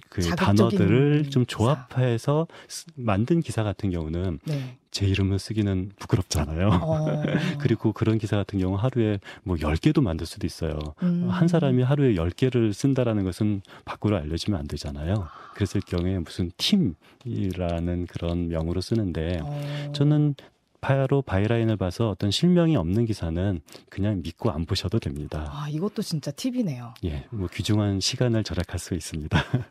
그 0.09 0.21
단어들을 0.21 1.29
좀 1.29 1.45
조합해서 1.45 2.47
만든 2.95 3.41
기사 3.41 3.63
같은 3.63 3.91
경우는 3.91 4.39
네. 4.45 4.77
제 4.95 5.05
이름을 5.05 5.39
쓰기는 5.39 5.91
부끄럽잖아요. 5.99 6.69
어. 6.81 7.05
그리고 7.59 7.91
그런 7.91 8.17
기사 8.17 8.37
같은 8.37 8.59
경우 8.59 8.77
하루에 8.77 9.19
뭐 9.43 9.57
10개도 9.57 10.01
만들 10.01 10.25
수도 10.25 10.47
있어요. 10.47 10.79
음. 11.03 11.27
한 11.29 11.49
사람이 11.49 11.83
하루에 11.83 12.13
10개를 12.13 12.71
쓴다라는 12.71 13.25
것은 13.25 13.61
밖으로 13.83 14.15
알려지면 14.15 14.57
안 14.57 14.67
되잖아요. 14.69 15.27
그랬을 15.53 15.81
경우에 15.85 16.19
무슨 16.19 16.49
팀이라는 16.55 18.05
그런 18.05 18.47
명으로 18.47 18.79
쓰는데 18.79 19.39
어. 19.43 19.91
저는 19.93 20.35
바로 20.85 21.23
byline을 21.23 21.77
봐서 21.77 22.09
어떤 22.09 22.29
실명이 22.29 22.75
없는 22.75 23.05
기사는 23.05 23.59
그냥 23.89 24.21
믿고 24.21 24.51
안 24.51 24.67
보셔도 24.67 24.99
됩니다. 24.99 25.49
아, 25.51 25.67
이것도 25.67 26.03
진짜 26.03 26.29
팁이네요. 26.29 26.93
예, 27.05 27.25
뭐 27.31 27.47
귀중한 27.51 27.99
시간을 27.99 28.43
절약할 28.43 28.77
수 28.77 28.93
있습니다. 28.93 29.35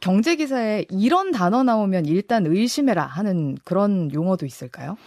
경제 0.00 0.36
기사에 0.36 0.84
이런 0.90 1.32
단어 1.32 1.62
나오면 1.62 2.04
일단 2.04 2.44
의심해라 2.44 3.06
하는 3.06 3.56
그런 3.64 4.12
용어도 4.12 4.44
있을까요? 4.44 4.98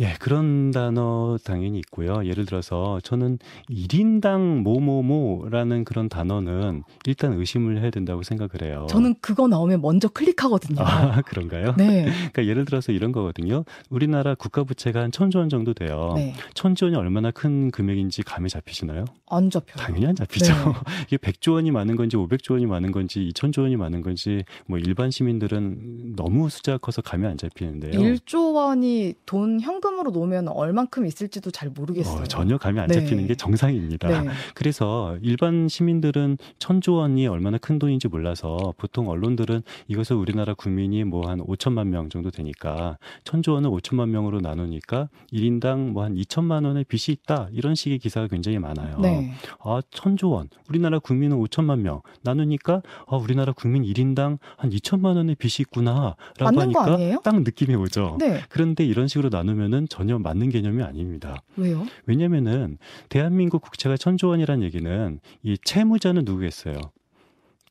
예, 0.00 0.14
그런 0.18 0.72
단어 0.72 1.36
당연히 1.44 1.78
있고요. 1.78 2.26
예를 2.26 2.46
들어서 2.46 2.98
저는 3.04 3.38
1인당 3.70 4.62
뭐뭐뭐라는 4.62 5.84
그런 5.84 6.08
단어는 6.08 6.82
일단 7.06 7.34
의심을 7.34 7.80
해야 7.80 7.90
된다고 7.90 8.22
생각을 8.24 8.62
해요. 8.62 8.86
저는 8.90 9.14
그거 9.20 9.46
나오면 9.46 9.80
먼저 9.80 10.08
클릭하거든요. 10.08 10.80
아, 10.80 11.20
그런가요? 11.26 11.74
네. 11.76 12.04
그러니까 12.04 12.46
예를 12.46 12.64
들어서 12.64 12.90
이런 12.90 13.12
거거든요. 13.12 13.64
우리나라 13.88 14.34
국가 14.34 14.64
부채가 14.64 15.00
한 15.00 15.12
천조 15.12 15.38
원 15.38 15.48
정도 15.48 15.74
돼요. 15.74 16.12
네. 16.16 16.34
천조 16.54 16.86
원이 16.86 16.96
얼마나 16.96 17.30
큰 17.30 17.70
금액인지 17.70 18.24
감이 18.24 18.48
잡히시나요? 18.48 19.04
안 19.28 19.48
잡혀요. 19.50 19.76
당연히 19.76 20.06
안 20.06 20.16
잡히죠. 20.16 20.52
네. 20.52 20.72
이게 21.06 21.16
100조 21.18 21.52
원이 21.54 21.70
많은 21.70 21.94
건지 21.94 22.16
500조 22.16 22.52
원이 22.52 22.66
많은 22.66 22.90
건지 22.90 23.30
2천조 23.32 23.62
원이 23.62 23.76
많은 23.76 24.00
건지 24.02 24.44
뭐 24.66 24.78
일반 24.78 25.10
시민들은 25.12 26.14
너무 26.16 26.48
숫자가 26.48 26.78
커서 26.78 27.00
감이 27.00 27.26
안 27.26 27.36
잡히는데요. 27.36 27.92
1조 27.92 28.54
원이 28.54 29.14
돈 29.26 29.60
현금 29.60 29.83
현금으로 29.84 30.10
놓으면 30.10 30.48
얼만큼 30.48 31.06
있을지도 31.06 31.50
잘 31.50 31.68
모르겠어요. 31.68 32.22
어, 32.22 32.24
전혀 32.24 32.56
감이 32.56 32.80
안 32.80 32.88
잡히는 32.88 33.18
네. 33.18 33.26
게 33.28 33.34
정상입니다. 33.34 34.22
네. 34.22 34.30
그래서 34.54 35.16
일반 35.22 35.68
시민들은 35.68 36.38
천조 36.58 36.94
원이 36.94 37.26
얼마나 37.26 37.58
큰 37.58 37.78
돈인지 37.78 38.08
몰라서 38.08 38.72
보통 38.78 39.08
언론들은 39.08 39.62
이것을 39.88 40.16
우리나라 40.16 40.54
국민이 40.54 41.04
뭐 41.04 41.24
한 41.24 41.38
5천만 41.40 41.86
명 41.88 42.10
정도 42.10 42.30
되니까 42.30 42.98
천조 43.24 43.52
원을 43.54 43.70
5천만 43.70 44.10
명으로 44.10 44.40
나누니까 44.40 45.08
1인당 45.32 45.90
뭐 45.92 46.04
한 46.04 46.14
2천만 46.16 46.66
원의 46.66 46.84
빚이 46.84 47.12
있다 47.12 47.48
이런 47.52 47.74
식의 47.74 47.98
기사가 47.98 48.26
굉장히 48.28 48.58
많아요. 48.58 48.98
네. 48.98 49.32
아 49.62 49.80
천조 49.90 50.30
원 50.30 50.48
우리나라 50.68 50.98
국민은 50.98 51.38
5천만 51.38 51.80
명 51.80 52.02
나누니까 52.22 52.82
아 53.06 53.16
우리나라 53.16 53.52
국민 53.52 53.84
1인당 53.84 54.38
한 54.58 54.70
2천만 54.70 55.16
원의 55.16 55.34
빚이 55.36 55.62
있구나라고 55.62 56.16
하니까 56.60 57.20
딱 57.22 57.42
느낌이 57.42 57.74
오죠. 57.74 58.16
네. 58.20 58.40
그런데 58.50 58.84
이런 58.84 59.08
식으로 59.08 59.30
나누면 59.30 59.70
개념은 59.74 59.88
전혀 59.88 60.18
맞는 60.18 60.50
개념이 60.50 60.82
아닙니다. 60.82 61.42
왜요? 61.56 61.84
왜냐면은 62.06 62.78
대한민국 63.08 63.62
국채가 63.62 63.96
천조 63.96 64.28
원이라는 64.28 64.62
얘기는 64.64 65.20
이 65.42 65.58
채무자는 65.64 66.24
누구겠어요? 66.24 66.76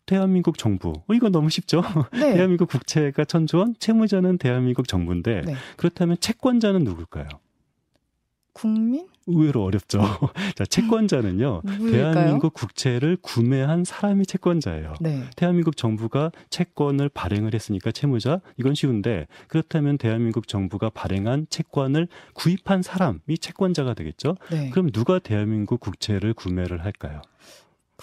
대한민국 0.06 0.58
정부. 0.58 0.90
어, 1.08 1.14
이거 1.14 1.30
너무 1.30 1.50
쉽죠? 1.50 1.82
네. 2.12 2.34
대한민국 2.36 2.68
국채가 2.68 3.24
천조 3.24 3.60
원, 3.60 3.76
채무자는 3.80 4.38
대한민국 4.38 4.88
정부인데 4.88 5.42
네. 5.46 5.56
그렇다면 5.78 6.18
채권자는 6.20 6.84
누굴까요? 6.84 7.28
국민? 8.54 9.08
의외로 9.26 9.64
어렵죠. 9.64 10.00
자, 10.56 10.66
채권자는요. 10.66 11.62
대한민국 11.92 12.54
국채를 12.54 13.18
구매한 13.22 13.84
사람이 13.84 14.26
채권자예요. 14.26 14.94
네. 15.00 15.24
대한민국 15.36 15.78
정부가 15.78 16.32
채권을 16.50 17.10
발행을 17.10 17.54
했으니까 17.54 17.92
채무자 17.92 18.42
이건 18.58 18.76
쉬운데 18.76 19.28
그렇다면 19.48 19.98
대한민국 19.98 20.48
정부가 20.48 20.90
발행한 20.90 21.48
채권을 21.50 22.08
구입한 22.34 22.82
사람이 22.82 23.38
채권자가 23.40 23.94
되겠죠. 23.94 24.36
네. 24.52 24.70
그럼 24.72 24.92
누가 24.92 25.20
대한민국 25.20 25.80
국채를 25.80 26.34
구매를 26.34 26.84
할까요? 26.84 27.22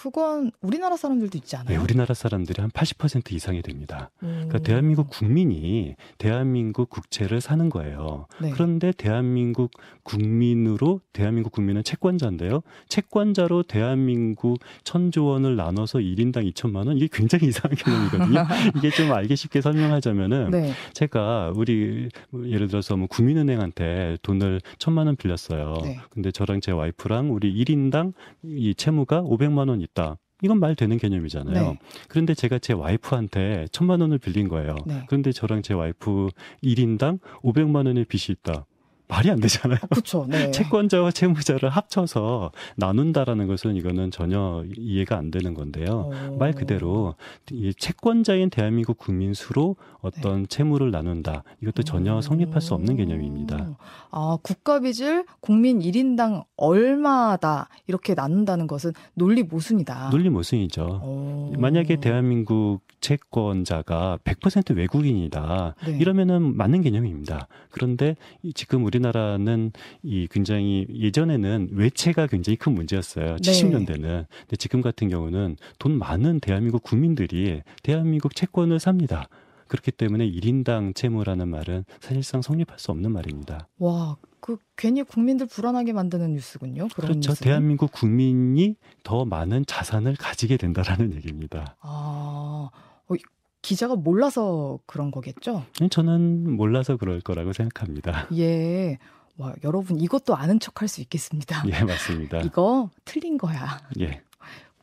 그건 0.01 0.51
우리나라 0.61 0.97
사람들도 0.97 1.37
있지 1.37 1.55
않아요? 1.55 1.77
네, 1.77 1.83
우리나라 1.83 2.15
사람들이 2.15 2.59
한 2.59 2.71
80% 2.71 3.33
이상이 3.33 3.61
됩니다. 3.61 4.09
음. 4.23 4.47
그러니까 4.47 4.57
대한민국 4.57 5.11
국민이 5.11 5.95
대한민국 6.17 6.89
국채를 6.89 7.39
사는 7.39 7.69
거예요. 7.69 8.25
네. 8.41 8.49
그런데 8.49 8.91
대한민국 8.93 9.69
국민으로 10.01 11.01
대한민국 11.13 11.51
국민은 11.51 11.83
채권자인데요. 11.83 12.63
채권자로 12.89 13.61
대한민국 13.61 14.57
천조 14.83 15.25
원을 15.25 15.55
나눠서 15.55 15.99
1인당 15.99 16.51
2천만 16.51 16.87
원 16.87 16.97
이게 16.97 17.07
굉장히 17.11 17.49
이상한 17.49 17.77
개념이거든요. 17.77 18.47
이게 18.77 18.89
좀 18.89 19.11
알기 19.11 19.35
쉽게 19.35 19.61
설명하자면은 19.61 20.49
네. 20.49 20.73
제가 20.93 21.53
우리 21.55 22.09
예를 22.43 22.69
들어서 22.69 22.97
뭐 22.97 23.05
국민은행한테 23.05 24.17
돈을 24.23 24.61
천만 24.79 25.05
원 25.05 25.15
빌렸어요. 25.15 25.77
네. 25.83 25.99
근데 26.09 26.31
저랑 26.31 26.59
제 26.59 26.71
와이프랑 26.71 27.31
우리 27.31 27.53
1인당 27.53 28.13
이 28.43 28.73
채무가 28.73 29.21
500만 29.21 29.69
원 29.69 29.79
있다. 29.91 30.17
이건 30.43 30.59
말 30.59 30.75
되는 30.75 30.97
개념이잖아요. 30.97 31.53
네. 31.53 31.79
그런데 32.07 32.33
제가 32.33 32.57
제 32.59 32.73
와이프한테 32.73 33.67
천만 33.71 34.01
원을 34.01 34.17
빌린 34.17 34.47
거예요. 34.47 34.75
네. 34.87 35.03
그런데 35.07 35.31
저랑 35.31 35.61
제 35.61 35.73
와이프 35.73 36.29
1인당 36.63 37.19
500만 37.43 37.85
원의 37.85 38.05
빚이 38.05 38.31
있다. 38.31 38.65
말이 39.11 39.29
안 39.29 39.41
되잖아요. 39.41 39.77
그렇죠. 39.89 40.25
네. 40.29 40.51
채권자와 40.51 41.11
채무자를 41.11 41.69
합쳐서 41.69 42.51
나눈다라는 42.77 43.45
것은 43.45 43.75
이거는 43.75 44.09
전혀 44.09 44.63
이해가 44.77 45.17
안 45.17 45.31
되는 45.31 45.53
건데요. 45.53 46.09
오. 46.29 46.37
말 46.37 46.53
그대로 46.53 47.15
이 47.51 47.73
채권자인 47.77 48.49
대한민국 48.49 48.97
국민 48.97 49.33
수로 49.33 49.75
어떤 49.99 50.43
네. 50.43 50.47
채무를 50.47 50.91
나눈다. 50.91 51.43
이것도 51.61 51.83
전혀 51.83 52.21
성립할 52.21 52.61
수 52.61 52.73
없는 52.73 52.95
개념입니다. 52.95 53.75
아, 54.11 54.37
국가 54.41 54.79
빚을 54.79 55.25
국민 55.41 55.79
1인당 55.79 56.45
얼마다 56.55 57.67
이렇게 57.87 58.13
나눈다는 58.13 58.67
것은 58.67 58.93
논리 59.13 59.43
모순이다. 59.43 60.09
논리 60.11 60.29
모순이죠. 60.29 61.01
오. 61.03 61.53
만약에 61.57 61.97
대한민국 61.97 62.79
채권자가 63.01 64.19
100% 64.23 64.77
외국인이다. 64.77 65.75
네. 65.85 65.97
이러면은 65.99 66.55
맞는 66.55 66.81
개념입니다. 66.81 67.47
그런데 67.71 68.15
지금 68.53 68.85
우리 68.85 69.01
우리나라는 69.01 69.71
이 70.03 70.27
굉장히 70.29 70.85
예전에는 70.93 71.69
외채가 71.71 72.27
굉장히 72.27 72.55
큰 72.55 72.73
문제였어요. 72.73 73.37
70년대는. 73.37 74.25
근데 74.27 74.55
지금 74.57 74.81
같은 74.81 75.09
경우는 75.09 75.57
돈 75.79 75.97
많은 75.97 76.39
대한민국 76.39 76.83
국민들이 76.83 77.61
대한민국 77.83 78.35
채권을 78.35 78.79
삽니다. 78.79 79.27
그렇기 79.67 79.91
때문에 79.91 80.29
1인당 80.29 80.93
채무라는 80.93 81.47
말은 81.47 81.85
사실상 82.01 82.41
성립할 82.41 82.77
수 82.77 82.91
없는 82.91 83.11
말입니다. 83.11 83.69
와, 83.79 84.17
그 84.41 84.57
괜히 84.75 85.01
국민들 85.03 85.47
불안하게 85.47 85.93
만드는 85.93 86.33
뉴스군요. 86.33 86.89
그렇죠. 86.93 87.13
뉴스는? 87.13 87.35
대한민국 87.37 87.91
국민이 87.91 88.75
더 89.03 89.23
많은 89.23 89.65
자산을 89.65 90.17
가지게 90.17 90.57
된다라는 90.57 91.13
얘기입니다. 91.15 91.77
아, 91.79 92.69
어, 93.11 93.15
기자가 93.61 93.95
몰라서 93.95 94.79
그런 94.85 95.11
거겠죠? 95.11 95.65
저는 95.91 96.55
몰라서 96.55 96.97
그럴 96.97 97.21
거라고 97.21 97.53
생각합니다. 97.53 98.27
예. 98.37 98.97
와, 99.37 99.53
여러분 99.63 99.99
이것도 99.99 100.35
아는 100.35 100.59
척 100.59 100.81
할 100.81 100.87
수 100.87 101.01
있겠습니다. 101.01 101.63
예, 101.67 101.83
맞습니다. 101.83 102.39
이거 102.45 102.89
틀린 103.05 103.37
거야. 103.37 103.79
예. 103.99 104.21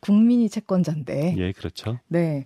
국민이 0.01 0.49
채권자인데. 0.49 1.35
예, 1.37 1.51
그렇죠. 1.51 1.99
네. 2.07 2.45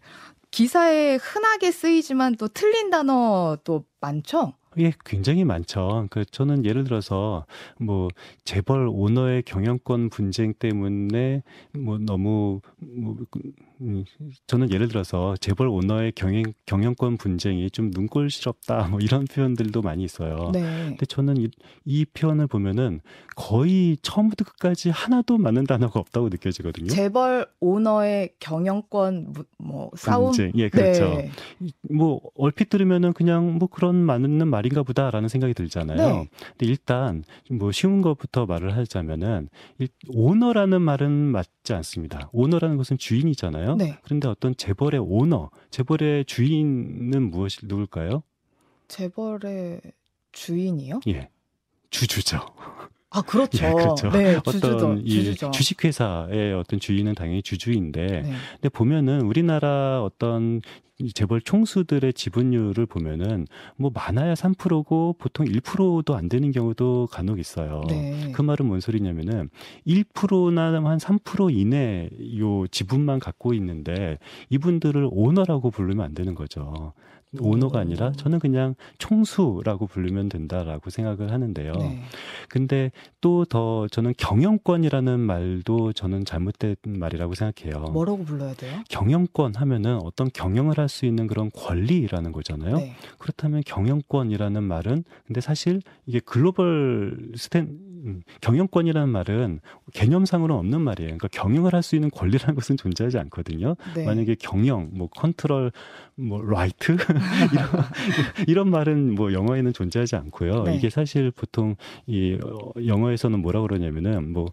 기사에 0.52 1.16
흔하게 1.16 1.72
쓰이지만 1.72 2.36
또 2.36 2.48
틀린 2.48 2.90
단어 2.90 3.58
또 3.64 3.86
많죠? 4.02 4.54
예, 4.80 4.92
굉장히 5.06 5.44
많죠. 5.46 6.08
그 6.10 6.26
저는 6.26 6.66
예를 6.66 6.84
들어서 6.84 7.46
뭐 7.80 8.08
재벌 8.44 8.88
오너의 8.88 9.44
경영권 9.44 10.10
분쟁 10.10 10.54
때문에 10.56 11.44
뭐 11.78 12.00
너무 12.00 12.62
저는 14.48 14.72
예를 14.72 14.88
들어서 14.88 15.36
재벌 15.38 15.68
오너의 15.68 16.14
경영 16.16 16.44
경영권 16.66 17.18
분쟁이 17.18 17.70
좀 17.72 17.92
눈꼴시럽다 17.94 18.88
뭐 18.90 19.00
이런 19.00 19.26
표현들도 19.26 19.82
많이 19.82 20.04
있어요. 20.04 20.52
네. 20.54 20.62
근데 20.90 21.06
저는 21.06 21.38
이, 21.38 21.50
이 21.86 22.06
표현을 22.06 22.48
보면은 22.48 23.02
거의 23.36 23.98
처음부터 24.02 24.46
끝까지 24.46 24.90
하나도 24.90 25.38
맞는 25.38 25.66
단어가 25.66 26.00
없다고 26.00 26.30
느껴지거든요. 26.30 26.88
재벌 26.90 27.48
오너의 27.60 28.34
경영권 28.40 29.34
뭐 29.58 29.92
싸움 29.96 30.32
분쟁. 30.32 30.52
예, 30.56 30.70
그렇죠. 30.70 31.10
네. 31.16 31.32
뭐 31.90 32.22
얼핏 32.36 32.70
들으면은 32.70 33.14
그냥 33.14 33.58
뭐 33.58 33.68
그런 33.68 33.96
맞는 33.96 34.48
말인가 34.48 34.84
보다라는 34.84 35.30
생각이 35.30 35.54
들잖아요. 35.54 35.98
네. 35.98 36.30
근데 36.50 36.66
일단 36.66 37.24
뭐 37.50 37.72
쉬운 37.72 38.02
것부터 38.02 38.46
말을 38.46 38.76
하자면은 38.78 39.50
오너라는 40.10 40.82
말은 40.82 41.12
맞지 41.12 41.74
않습니다. 41.74 42.30
오너라는 42.32 42.73
것은 42.78 42.98
주인이잖아요. 42.98 43.76
네. 43.76 43.98
그런데 44.04 44.28
어떤 44.28 44.56
재벌의 44.56 45.02
오너, 45.04 45.50
재벌의 45.70 46.26
주인은 46.26 47.30
무엇이 47.30 47.60
누굴까요? 47.64 48.24
재벌의 48.88 49.82
주인이요? 50.32 51.02
예. 51.08 51.30
주주죠. 51.90 52.40
아, 53.14 53.22
그렇죠. 53.22 53.66
예, 53.66 53.72
그렇죠. 53.72 54.10
네, 54.10 54.40
주주죠. 54.44 54.68
어떤 54.68 55.02
이 55.06 55.36
주식회사의 55.36 56.54
어떤 56.54 56.80
주인은 56.80 57.14
당연히 57.16 57.42
주주인데, 57.44 58.06
네. 58.08 58.32
근데 58.54 58.70
보면은 58.70 59.22
우리나라 59.22 60.04
어떤 60.04 60.62
재벌 61.14 61.42
총수들의 61.42 62.14
지분율을 62.14 62.86
보면은 62.86 63.46
뭐 63.76 63.92
많아야 63.94 64.34
3%고 64.36 65.16
보통 65.18 65.46
1%도 65.46 66.16
안 66.16 66.30
되는 66.30 66.52
경우도 66.52 67.08
간혹 67.12 67.40
있어요. 67.40 67.82
네. 67.88 68.32
그 68.34 68.42
말은 68.42 68.66
뭔 68.66 68.80
소리냐면은 68.80 69.50
1%나 69.88 70.74
한 70.74 70.98
3% 70.98 71.52
이내 71.52 72.10
요 72.38 72.68
지분만 72.68 73.20
갖고 73.20 73.54
있는데 73.54 74.18
이분들을 74.50 75.10
오너라고 75.12 75.72
부르면 75.72 76.06
안 76.06 76.14
되는 76.14 76.36
거죠. 76.36 76.94
오너가 77.40 77.80
아니라 77.80 78.12
저는 78.12 78.40
그냥 78.40 78.76
총수라고 78.98 79.88
부르면 79.88 80.30
된다라고 80.30 80.90
생각을 80.90 81.32
하는데요. 81.32 81.74
네. 81.74 82.04
근데 82.50 82.92
또 83.22 83.46
더 83.46 83.88
저는 83.90 84.14
경영권이라는 84.18 85.20
말도 85.20 85.94
저는 85.94 86.26
잘못된 86.26 86.76
말이라고 86.88 87.34
생각해요. 87.36 87.80
뭐라고 87.92 88.24
불러야 88.24 88.54
돼요? 88.54 88.80
경영권 88.90 89.56
하면은 89.56 90.00
어떤 90.04 90.30
경영을 90.32 90.78
할 90.78 90.84
수 90.90 91.06
있는 91.06 91.28
그런 91.28 91.50
권리라는 91.52 92.32
거잖아요. 92.34 92.76
네. 92.78 92.94
그렇다면 93.18 93.64
경영권이라는 93.66 94.62
말은 94.64 95.04
근데 95.26 95.42
사실 95.42 95.82
이게 96.06 96.20
글로벌 96.20 97.32
스탠 97.36 97.80
음, 98.04 98.22
경영권이라는 98.42 99.10
말은 99.10 99.60
개념상으로는 99.94 100.60
없는 100.60 100.82
말이에요. 100.82 101.18
그러니까 101.18 101.28
경영을 101.30 101.74
할 101.74 101.84
수 101.84 101.96
있는 101.96 102.10
권리라는 102.10 102.56
것은 102.56 102.78
존재하지 102.78 103.18
않거든요. 103.20 103.76
네. 103.94 104.06
만약에 104.06 104.36
경영, 104.40 104.90
뭐 104.94 105.10
컨트롤, 105.10 105.72
뭐 106.16 106.42
right 106.42 106.96
이런, 107.52 107.68
이런 108.48 108.70
말은 108.70 109.16
뭐 109.16 109.34
영어에는 109.34 109.74
존재하지 109.74 110.16
않고요. 110.16 110.64
네. 110.64 110.76
이게 110.78 110.90
사실 110.90 111.30
보통 111.32 111.76
이 112.08 112.38
어, 112.42 112.72
영어에서는 112.86 113.40
뭐라 113.40 113.62
그러냐면은 113.62 114.32
뭐 114.32 114.52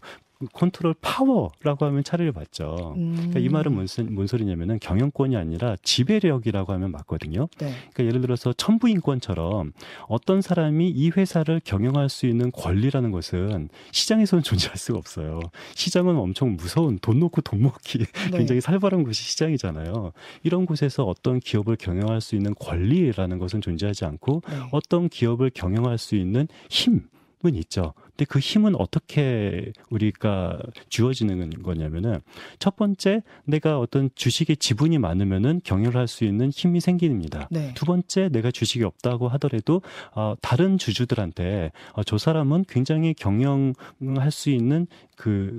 control 0.53 0.95
power라고 1.01 1.85
하면 1.85 2.03
차례를 2.03 2.31
받죠. 2.31 2.93
음. 2.97 3.13
그러니까 3.15 3.39
이 3.39 3.49
말은 3.49 3.73
뭔, 3.73 3.87
뭔 4.11 4.27
소리냐면은 4.27 4.79
경영권이 4.79 5.35
아니라 5.35 5.75
지배력이라고 5.83 6.73
하면 6.73 6.91
맞거든요. 6.91 7.47
네. 7.57 7.73
그러니까 7.93 8.05
예를 8.05 8.21
들어서 8.21 8.53
천부인권처럼 8.53 9.73
어떤 10.07 10.41
사람이 10.41 10.89
이 10.89 11.09
회사를 11.09 11.61
경영할 11.63 12.09
수 12.09 12.25
있는 12.25 12.51
권리라는 12.51 13.11
것은 13.11 13.69
시장에서는 13.91 14.43
존재할 14.43 14.77
수가 14.77 14.97
없어요. 14.97 15.39
시장은 15.75 16.17
엄청 16.17 16.55
무서운 16.55 16.99
돈 16.99 17.19
놓고 17.19 17.41
돈 17.41 17.61
먹기 17.61 17.99
네. 18.31 18.37
굉장히 18.37 18.61
살벌한 18.61 19.03
곳이 19.03 19.23
시장이잖아요. 19.23 20.11
이런 20.43 20.65
곳에서 20.65 21.03
어떤 21.03 21.39
기업을 21.39 21.75
경영할 21.75 22.21
수 22.21 22.35
있는 22.35 22.53
권리라는 22.55 23.39
것은 23.39 23.61
존재하지 23.61 24.05
않고 24.05 24.43
네. 24.47 24.55
어떤 24.71 25.09
기업을 25.09 25.51
경영할 25.53 25.97
수 25.97 26.15
있는 26.15 26.47
힘 26.69 27.11
힘은 27.41 27.55
있죠. 27.55 27.93
근데 28.21 28.25
그 28.29 28.37
힘은 28.37 28.75
어떻게 28.75 29.73
우리가 29.89 30.59
주어지는 30.89 31.63
거냐면은 31.63 32.19
첫 32.59 32.75
번째 32.75 33.23
내가 33.45 33.79
어떤 33.79 34.11
주식의 34.13 34.57
지분이 34.57 34.99
많으면은 34.99 35.61
경영을 35.63 35.95
할 35.95 36.11
수 36.11 36.25
있는 36.25 36.49
힘이 36.49 36.81
생깁니다. 36.81 37.47
네. 37.49 37.73
두 37.73 37.85
번째 37.85 38.27
내가 38.29 38.51
주식이 38.51 38.83
없다고 38.83 39.29
하더라도 39.29 39.81
어, 40.13 40.35
다른 40.41 40.77
주주들한테 40.77 41.71
어, 41.93 42.03
저 42.03 42.17
사람은 42.17 42.65
굉장히 42.67 43.13
경영할 43.13 44.29
수 44.29 44.49
있는 44.49 44.87
그 45.15 45.55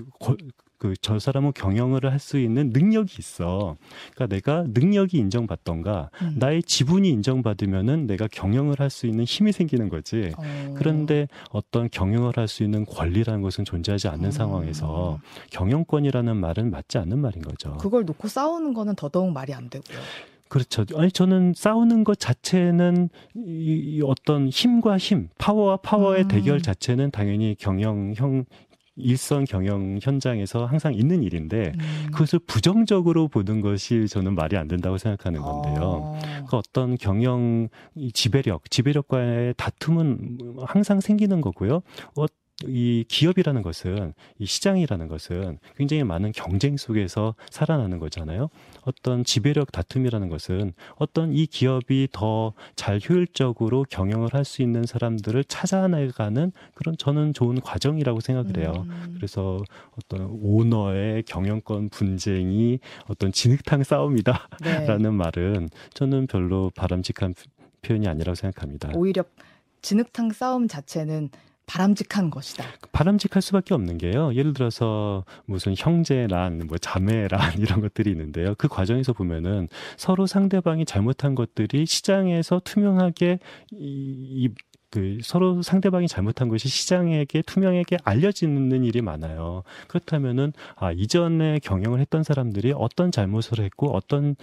그 0.82 0.94
저 1.00 1.20
사람은 1.20 1.52
경영을 1.54 2.04
할 2.10 2.18
수 2.18 2.38
있는 2.38 2.70
능력이 2.70 3.16
있어. 3.18 3.76
그러니까 4.14 4.34
내가 4.34 4.64
능력이 4.68 5.16
인정받던가 5.16 6.10
음. 6.22 6.34
나의 6.38 6.62
지분이 6.64 7.08
인정받으면은 7.08 8.08
내가 8.08 8.26
경영을 8.26 8.80
할 8.80 8.90
수 8.90 9.06
있는 9.06 9.24
힘이 9.24 9.52
생기는 9.52 9.88
거지. 9.88 10.32
어. 10.36 10.74
그런데 10.76 11.28
어떤 11.50 11.88
경영을 11.88 12.36
할 12.36 12.48
수 12.48 12.64
있는 12.64 12.84
권리라는 12.84 13.42
것은 13.42 13.64
존재하지 13.64 14.08
않는 14.08 14.28
어. 14.28 14.30
상황에서 14.32 15.20
경영권이라는 15.50 16.36
말은 16.36 16.70
맞지 16.70 16.98
않는 16.98 17.18
말인 17.20 17.42
거죠. 17.42 17.76
그걸 17.78 18.04
놓고 18.04 18.26
싸우는 18.26 18.74
거는 18.74 18.96
더더욱 18.96 19.32
말이 19.32 19.54
안 19.54 19.70
되고요. 19.70 19.98
그렇죠. 20.48 20.84
아니 20.96 21.10
저는 21.10 21.54
싸우는 21.56 22.04
것 22.04 22.18
자체는 22.18 23.08
이, 23.36 23.96
이 23.96 24.02
어떤 24.04 24.48
힘과 24.48 24.98
힘, 24.98 25.28
파워와 25.38 25.78
파워의 25.78 26.24
음. 26.24 26.28
대결 26.28 26.60
자체는 26.60 27.10
당연히 27.10 27.54
경영형 27.58 28.44
일선 28.96 29.44
경영 29.44 29.98
현장에서 30.02 30.66
항상 30.66 30.94
있는 30.94 31.22
일인데 31.22 31.72
음. 31.74 32.06
그것을 32.12 32.38
부정적으로 32.40 33.28
보는 33.28 33.60
것이 33.60 34.06
저는 34.06 34.34
말이 34.34 34.56
안 34.56 34.68
된다고 34.68 34.98
생각하는 34.98 35.40
건데요. 35.40 35.80
어. 35.82 36.18
그 36.48 36.56
어떤 36.56 36.96
경영 36.96 37.68
지배력, 38.12 38.70
지배력과의 38.70 39.54
다툼은 39.56 40.38
항상 40.66 41.00
생기는 41.00 41.40
거고요. 41.40 41.82
어, 42.64 42.68
이 42.68 43.04
기업이라는 43.08 43.62
것은 43.62 44.14
이 44.38 44.46
시장이라는 44.46 45.08
것은 45.08 45.58
굉장히 45.76 46.04
많은 46.04 46.32
경쟁 46.32 46.76
속에서 46.76 47.34
살아나는 47.50 47.98
거잖아요. 47.98 48.48
어떤 48.82 49.24
지배력 49.24 49.72
다툼이라는 49.72 50.28
것은 50.28 50.72
어떤 50.96 51.32
이 51.32 51.46
기업이 51.46 52.08
더 52.12 52.52
잘 52.76 53.00
효율적으로 53.08 53.84
경영을 53.88 54.34
할 54.34 54.42
수 54.42 54.60
있는 54.60 54.84
사람들을 54.84 55.44
찾아내가는 55.44 56.50
그런 56.74 56.96
저는 56.96 57.32
좋은 57.32 57.60
과정이라고 57.60 58.18
생각을 58.18 58.58
해요. 58.58 58.72
음. 58.76 59.14
그래서 59.16 59.62
어떤 59.96 60.26
오너의 60.42 61.22
경영권 61.22 61.90
분쟁이 61.90 62.80
어떤 63.06 63.30
진흙탕 63.30 63.84
싸움이다라는 63.84 65.02
네. 65.02 65.10
말은 65.10 65.70
저는 65.94 66.26
별로 66.26 66.72
바람직한 66.74 67.34
표현이 67.82 68.08
아니라고 68.08 68.34
생각합니다. 68.34 68.90
오히려 68.96 69.22
진흙탕 69.80 70.32
싸움 70.32 70.66
자체는 70.66 71.30
바람직한 71.72 72.28
것이다. 72.28 72.64
바람직할 72.92 73.40
수밖에 73.40 73.72
없는 73.72 73.96
게요. 73.96 74.34
예를 74.34 74.52
들어서 74.52 75.24
무슨 75.46 75.74
형제란, 75.74 76.66
뭐 76.66 76.76
자매란 76.76 77.40
이런 77.58 77.80
것들이 77.80 78.10
있는데요. 78.10 78.54
그 78.58 78.68
과정에서 78.68 79.14
보면은 79.14 79.68
서로 79.96 80.26
상대방이 80.26 80.84
잘못한 80.84 81.34
것들이 81.34 81.86
시장에서 81.86 82.60
투명하게 82.62 83.38
이, 83.70 83.76
이 83.78 84.48
그 84.92 85.18
서로 85.22 85.62
상대방이 85.62 86.06
잘못한 86.06 86.48
것이 86.48 86.68
시장에게 86.68 87.40
투명하게 87.42 87.96
알려지는 88.04 88.84
일이 88.84 89.00
많아요. 89.00 89.62
그렇다면은 89.88 90.52
아 90.76 90.92
이전에 90.92 91.60
경영을 91.60 91.98
했던 91.98 92.22
사람들이 92.22 92.74
어떤 92.76 93.10
잘못을 93.10 93.64
했고 93.64 93.90
어떤 93.96 94.36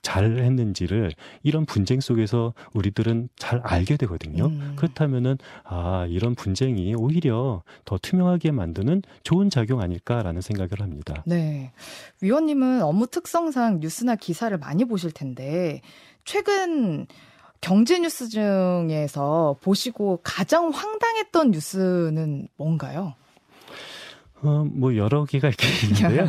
잘 0.00 0.38
했는지를 0.38 1.10
이런 1.42 1.66
분쟁 1.66 1.98
속에서 1.98 2.54
우리들은 2.74 3.28
잘 3.34 3.60
알게 3.64 3.96
되거든요. 3.96 4.46
음. 4.46 4.74
그렇다면은 4.76 5.36
아 5.64 6.06
이런 6.08 6.36
분쟁이 6.36 6.94
오히려 6.94 7.64
더 7.84 7.98
투명하게 8.00 8.52
만드는 8.52 9.02
좋은 9.24 9.50
작용 9.50 9.80
아닐까라는 9.80 10.40
생각을 10.42 10.80
합니다. 10.80 11.24
네. 11.26 11.72
위원님은 12.20 12.82
업무 12.82 13.08
특성상 13.08 13.80
뉴스나 13.80 14.14
기사를 14.14 14.56
많이 14.58 14.84
보실 14.84 15.10
텐데 15.10 15.80
최근 16.24 17.08
경제 17.60 17.98
뉴스 17.98 18.28
중에서 18.28 19.56
보시고 19.60 20.20
가장 20.22 20.70
황당했던 20.70 21.50
뉴스는 21.50 22.48
뭔가요? 22.56 23.14
어, 24.42 24.64
뭐 24.70 24.94
여러 24.96 25.24
개가 25.24 25.48
있겠는데요. 25.50 26.26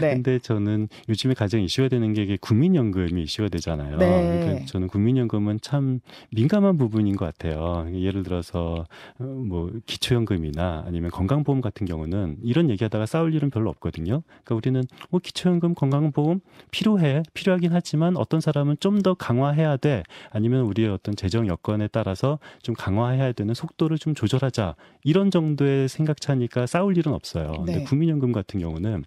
네. 0.00 0.14
근데 0.14 0.38
저는 0.38 0.88
요즘에 1.08 1.32
가장 1.34 1.62
이슈가 1.62 1.88
되는 1.88 2.12
게 2.12 2.22
이게 2.22 2.36
국민연금이 2.40 3.22
이슈가 3.22 3.48
되잖아요. 3.48 3.96
네. 3.96 4.40
그러니까 4.40 4.66
저는 4.66 4.88
국민연금은 4.88 5.60
참 5.62 6.00
민감한 6.32 6.76
부분인 6.76 7.16
것 7.16 7.24
같아요. 7.24 7.88
예를 7.94 8.24
들어서 8.24 8.84
어, 9.18 9.24
뭐 9.24 9.72
기초연금이나 9.86 10.84
아니면 10.86 11.10
건강보험 11.10 11.60
같은 11.62 11.86
경우는 11.86 12.38
이런 12.42 12.68
얘기하다가 12.70 13.06
싸울 13.06 13.32
일은 13.34 13.48
별로 13.50 13.70
없거든요. 13.70 14.22
그러니까 14.44 14.54
우리는 14.54 14.82
뭐 15.10 15.20
기초연금, 15.22 15.74
건강보험 15.74 16.40
필요해, 16.70 17.22
필요하긴 17.32 17.70
하지만 17.72 18.16
어떤 18.16 18.40
사람은 18.40 18.76
좀 18.80 18.96
더 19.06 19.14
강화해야 19.14 19.76
돼, 19.76 20.02
아니면 20.30 20.62
우리의 20.62 20.88
어떤 20.88 21.14
재정 21.14 21.46
여건에 21.46 21.86
따라서 21.92 22.38
좀 22.62 22.74
강화해야 22.74 23.32
되는 23.32 23.54
속도를 23.54 23.98
좀 23.98 24.14
조절하자 24.14 24.74
이런 25.04 25.30
정도의 25.30 25.88
생각 25.88 26.20
차니까 26.20 26.66
싸울 26.66 26.96
일은 26.96 27.12
없어요. 27.12 27.45
있어요. 27.54 27.64
네. 27.64 27.72
근데 27.72 27.84
국민연금 27.84 28.32
같은 28.32 28.60
경우는 28.60 29.04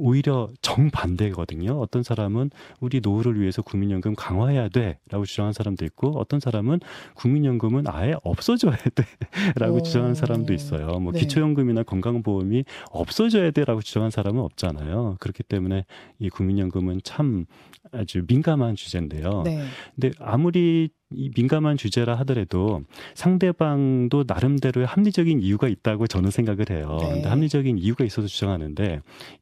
오히려 0.00 0.48
정반대거든요. 0.62 1.78
어떤 1.78 2.02
사람은 2.02 2.50
우리 2.80 3.00
노후를 3.00 3.38
위해서 3.38 3.60
국민연금 3.60 4.14
강화해야 4.14 4.68
돼라고 4.70 5.26
주장하는 5.26 5.52
사람도 5.52 5.84
있고 5.84 6.18
어떤 6.18 6.40
사람은 6.40 6.80
국민연금은 7.14 7.84
아예 7.86 8.14
없어져야 8.22 8.76
돼라고 9.54 9.76
오. 9.76 9.82
주장하는 9.82 10.14
사람도 10.14 10.54
있어요. 10.54 10.98
뭐 11.00 11.12
네. 11.12 11.20
기초연금이나 11.20 11.82
건강보험이 11.82 12.64
없어져야 12.90 13.50
돼라고 13.50 13.82
주장하는 13.82 14.10
사람은 14.10 14.40
없잖아요. 14.40 15.16
그렇기 15.20 15.42
때문에 15.42 15.84
이 16.18 16.30
국민연금은 16.30 17.00
참 17.04 17.44
아주 17.92 18.24
민감한 18.26 18.76
주제인데요. 18.76 19.42
네. 19.44 19.64
근데 19.94 20.12
아무리 20.18 20.90
이 21.12 21.30
민감한 21.34 21.76
주제라 21.76 22.14
하더라도 22.20 22.82
상대방도 23.14 24.24
나름대로의 24.28 24.86
합리적인 24.86 25.40
이유가 25.40 25.66
있다고 25.66 26.06
저는 26.06 26.30
생각을 26.30 26.70
해요. 26.70 26.98
네. 27.00 27.08
근데 27.14 27.28
합리적인 27.28 27.78
이유가 27.78 28.04
있어서 28.04 28.28
주장하는데 28.28 29.00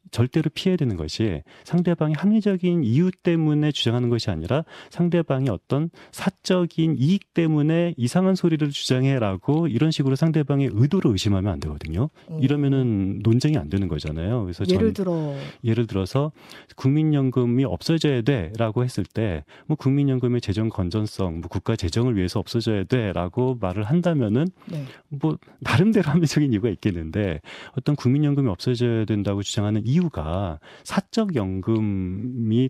절대로 0.09 0.48
피해야 0.49 0.77
되는 0.77 0.97
것이 0.97 1.41
상대방이 1.63 2.13
합리적인 2.15 2.83
이유 2.83 3.11
때문에 3.11 3.71
주장하는 3.71 4.09
것이 4.09 4.29
아니라 4.29 4.63
상대방이 4.89 5.49
어떤 5.49 5.89
사적인 6.11 6.97
이익 6.99 7.33
때문에 7.33 7.93
이상한 7.97 8.35
소리를 8.35 8.69
주장해라고 8.69 9.67
이런 9.67 9.91
식으로 9.91 10.15
상대방의 10.15 10.69
의도를 10.73 11.11
의심하면 11.11 11.51
안 11.51 11.59
되거든요. 11.59 12.09
음. 12.31 12.39
이러면은 12.41 13.19
논쟁이 13.23 13.57
안 13.57 13.69
되는 13.69 13.87
거잖아요. 13.87 14.43
그래서 14.43 14.63
예를 14.69 14.93
들어 14.93 15.35
예를 15.63 15.87
들어서 15.87 16.31
국민연금이 16.75 17.65
없어져야 17.65 18.21
돼라고 18.21 18.83
했을 18.83 19.03
때 19.03 19.43
뭐 19.65 19.75
국민연금의 19.77 20.41
재정 20.41 20.69
건전성, 20.69 21.41
뭐 21.41 21.47
국가 21.47 21.75
재정을 21.75 22.15
위해서 22.15 22.39
없어져야 22.39 22.85
돼라고 22.85 23.57
말을 23.59 23.83
한다면은 23.83 24.47
네. 24.65 24.83
뭐 25.09 25.37
나름대로 25.59 26.09
합리적인 26.09 26.51
이유가 26.53 26.69
있겠는데 26.69 27.41
어떤 27.77 27.95
국민연금이 27.95 28.49
없어져야 28.49 29.05
된다고 29.05 29.43
주장하는 29.43 29.85
이유가 29.85 30.38
사적 30.83 31.35
연금이 31.35 32.69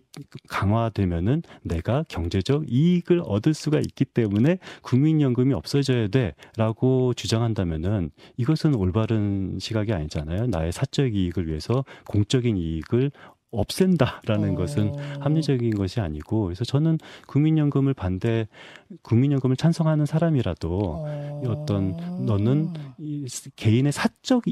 강화되면은 0.49 1.43
내가 1.63 2.03
경제적 2.07 2.65
이익을 2.67 3.21
얻을 3.25 3.53
수가 3.53 3.79
있기 3.79 4.05
때문에 4.05 4.59
국민연금이 4.81 5.53
없어져야 5.53 6.07
돼라고 6.07 7.13
주장한다면은 7.13 8.11
이것은 8.37 8.75
올바른 8.75 9.57
시각이 9.59 9.93
아니잖아요. 9.93 10.47
나의 10.47 10.71
사적 10.71 11.15
이익을 11.15 11.47
위해서 11.47 11.83
공적인 12.05 12.57
이익을 12.57 13.11
없앤다라는 13.51 14.51
어. 14.51 14.55
것은 14.55 14.93
합리적인 15.21 15.75
것이 15.75 15.99
아니고 15.99 16.43
그래서 16.43 16.63
저는 16.63 16.97
국민연금을 17.27 17.93
반대 17.93 18.47
국민연금을 19.01 19.55
찬성하는 19.55 20.05
사람이라도 20.05 20.79
어. 20.79 21.41
어떤 21.47 22.25
너는 22.25 22.73
이 22.99 23.25
개인의 23.55 23.91
사적 23.91 24.43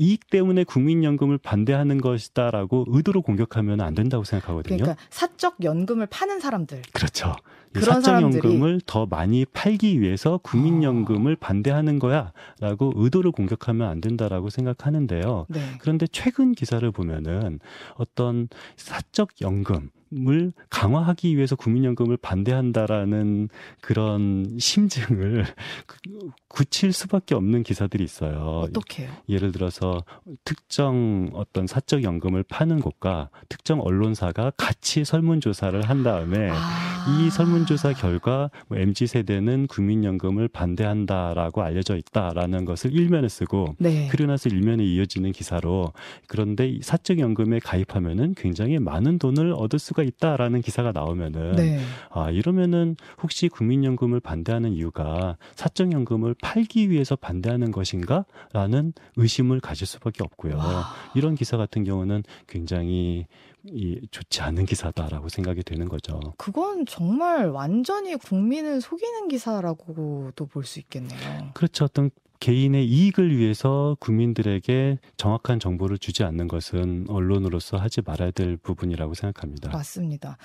이익 0.00 0.30
때문에 0.30 0.64
국민연금을 0.64 1.36
반대하는 1.36 2.00
것이다라고 2.00 2.86
의도로 2.88 3.20
공격하면 3.20 3.82
안 3.82 3.94
된다고 3.94 4.24
생각하거든요. 4.24 4.78
그러니까 4.78 5.04
사적 5.10 5.62
연금을 5.62 6.06
파는 6.06 6.40
사람들. 6.40 6.80
그렇죠. 6.94 7.36
사적연금을 7.78 8.80
더 8.86 9.06
많이 9.06 9.44
팔기 9.44 10.00
위해서 10.00 10.38
국민연금을 10.42 11.34
아. 11.34 11.46
반대하는 11.46 11.98
거야라고 11.98 12.92
의도를 12.96 13.30
공격하면 13.30 13.88
안 13.88 14.00
된다라고 14.00 14.50
생각하는데요. 14.50 15.46
네. 15.48 15.60
그런데 15.80 16.06
최근 16.10 16.52
기사를 16.52 16.88
보면은 16.90 17.60
어떤 17.96 18.48
사적연금 18.76 19.90
을 20.12 20.52
강화하기 20.70 21.36
위해서 21.36 21.54
국민연금을 21.54 22.16
반대한다라는 22.16 23.48
그런 23.80 24.56
심증을 24.58 25.44
굳힐 26.48 26.92
수밖에 26.92 27.36
없는 27.36 27.62
기사들이 27.62 28.02
있어요. 28.02 28.62
어떻게요? 28.64 29.08
예를 29.28 29.52
들어서 29.52 30.02
특정 30.44 31.30
어떤 31.32 31.68
사적 31.68 32.02
연금을 32.02 32.42
파는 32.42 32.80
곳과 32.80 33.30
특정 33.48 33.80
언론사가 33.80 34.50
같이 34.56 35.04
설문조사를 35.04 35.80
한 35.88 36.02
다음에 36.02 36.50
아. 36.50 36.90
이 37.08 37.30
설문 37.30 37.59
조사 37.66 37.92
결과 37.92 38.50
뭐 38.68 38.78
MZ 38.78 39.06
세대는 39.06 39.68
국민연금을 39.68 40.48
반대한다라고 40.48 41.62
알려져 41.62 41.96
있다라는 41.96 42.64
것을 42.64 42.92
일면에 42.92 43.28
쓰고 43.28 43.76
네. 43.78 44.08
그리고 44.10 44.30
나서 44.30 44.48
일면에 44.48 44.84
이어지는 44.84 45.32
기사로 45.32 45.92
그런데 46.26 46.78
사적 46.82 47.18
연금에 47.18 47.60
가입하면은 47.60 48.34
굉장히 48.36 48.78
많은 48.78 49.18
돈을 49.18 49.52
얻을 49.56 49.78
수가 49.78 50.00
수가 50.00 50.02
있다라는 50.02 50.62
기사가 50.62 50.92
나오면은 50.92 51.56
네. 51.56 51.80
아 52.10 52.30
이러면은 52.30 52.96
혹시 53.22 53.48
국민연금을 53.48 54.20
반대하는 54.20 54.72
이유가 54.72 55.36
사적 55.54 55.92
연금을 55.92 56.34
팔기 56.42 56.90
위해서 56.90 57.16
반대하는 57.16 57.70
것인가라는 57.70 58.92
의심을 59.16 59.60
가질 59.60 59.86
수밖에 59.86 60.24
없고요. 60.24 60.56
와. 60.56 60.94
이런 61.14 61.34
기사 61.34 61.56
같은 61.56 61.84
경우는 61.84 62.22
굉장히 62.48 63.26
이 63.64 64.00
좋지 64.10 64.40
않은 64.42 64.64
기사다라고 64.66 65.28
생각이 65.28 65.62
되는 65.62 65.88
거죠. 65.88 66.18
그건 66.38 66.86
정말 66.86 67.48
완전히 67.50 68.16
국민을 68.16 68.80
속이는 68.80 69.28
기사라고도 69.28 70.32
볼 70.50 70.64
수 70.64 70.78
있겠네요. 70.78 71.50
그렇죠. 71.54 71.84
어떤 71.84 72.10
개인의 72.40 72.86
이익을 72.88 73.36
위해서 73.36 73.96
국민들에게 74.00 74.98
정확한 75.18 75.60
정보를 75.60 75.98
주지 75.98 76.24
않는 76.24 76.48
것은 76.48 77.04
언론으로서 77.08 77.76
하지 77.76 78.00
말아야 78.00 78.30
될 78.30 78.56
부분이라고 78.56 79.12
생각합니다. 79.12 79.70
맞습니다. 79.70 80.38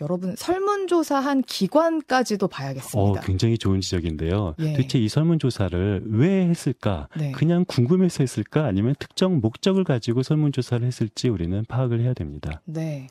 여러분 0.00 0.34
설문조사한 0.36 1.42
기관까지도 1.42 2.48
봐야겠습니다. 2.48 3.20
어, 3.20 3.22
굉장히 3.24 3.56
좋은 3.56 3.80
지적인데요. 3.80 4.56
예. 4.58 4.72
대체 4.72 4.98
이 4.98 5.08
설문조사를 5.08 6.02
왜 6.06 6.46
했을까? 6.46 7.08
네. 7.16 7.30
그냥 7.30 7.64
궁금해서 7.66 8.24
했을까? 8.24 8.64
아니면 8.64 8.96
특정 8.98 9.40
목적을 9.40 9.84
가지고 9.84 10.24
설문조사를 10.24 10.84
했을지 10.84 11.28
우리는 11.28 11.64
파악을 11.68 12.00
해야 12.00 12.12
됩니다. 12.12 12.60
네. 12.64 13.06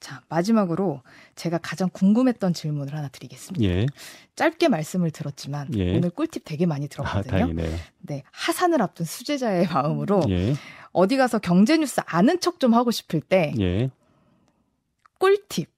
자, 0.00 0.22
마지막으로 0.30 1.02
제가 1.36 1.58
가장 1.58 1.90
궁금했던 1.92 2.54
질문을 2.54 2.94
하나 2.94 3.08
드리겠습니다. 3.08 3.62
예. 3.66 3.86
짧게 4.34 4.68
말씀을 4.68 5.10
들었지만 5.10 5.68
예. 5.76 5.96
오늘 5.96 6.08
꿀팁 6.08 6.44
되게 6.46 6.64
많이 6.64 6.88
들었거든요. 6.88 7.44
아, 7.44 7.76
네. 8.00 8.22
하산을 8.32 8.80
앞둔 8.80 9.04
수제자의 9.04 9.66
마음으로 9.68 10.22
예. 10.30 10.54
어디 10.92 11.18
가서 11.18 11.38
경제 11.38 11.76
뉴스 11.76 12.00
아는 12.06 12.40
척 12.40 12.58
좀 12.58 12.72
하고 12.72 12.90
싶을 12.90 13.20
때 13.20 13.52
예. 13.60 13.90
꿀팁 15.18 15.68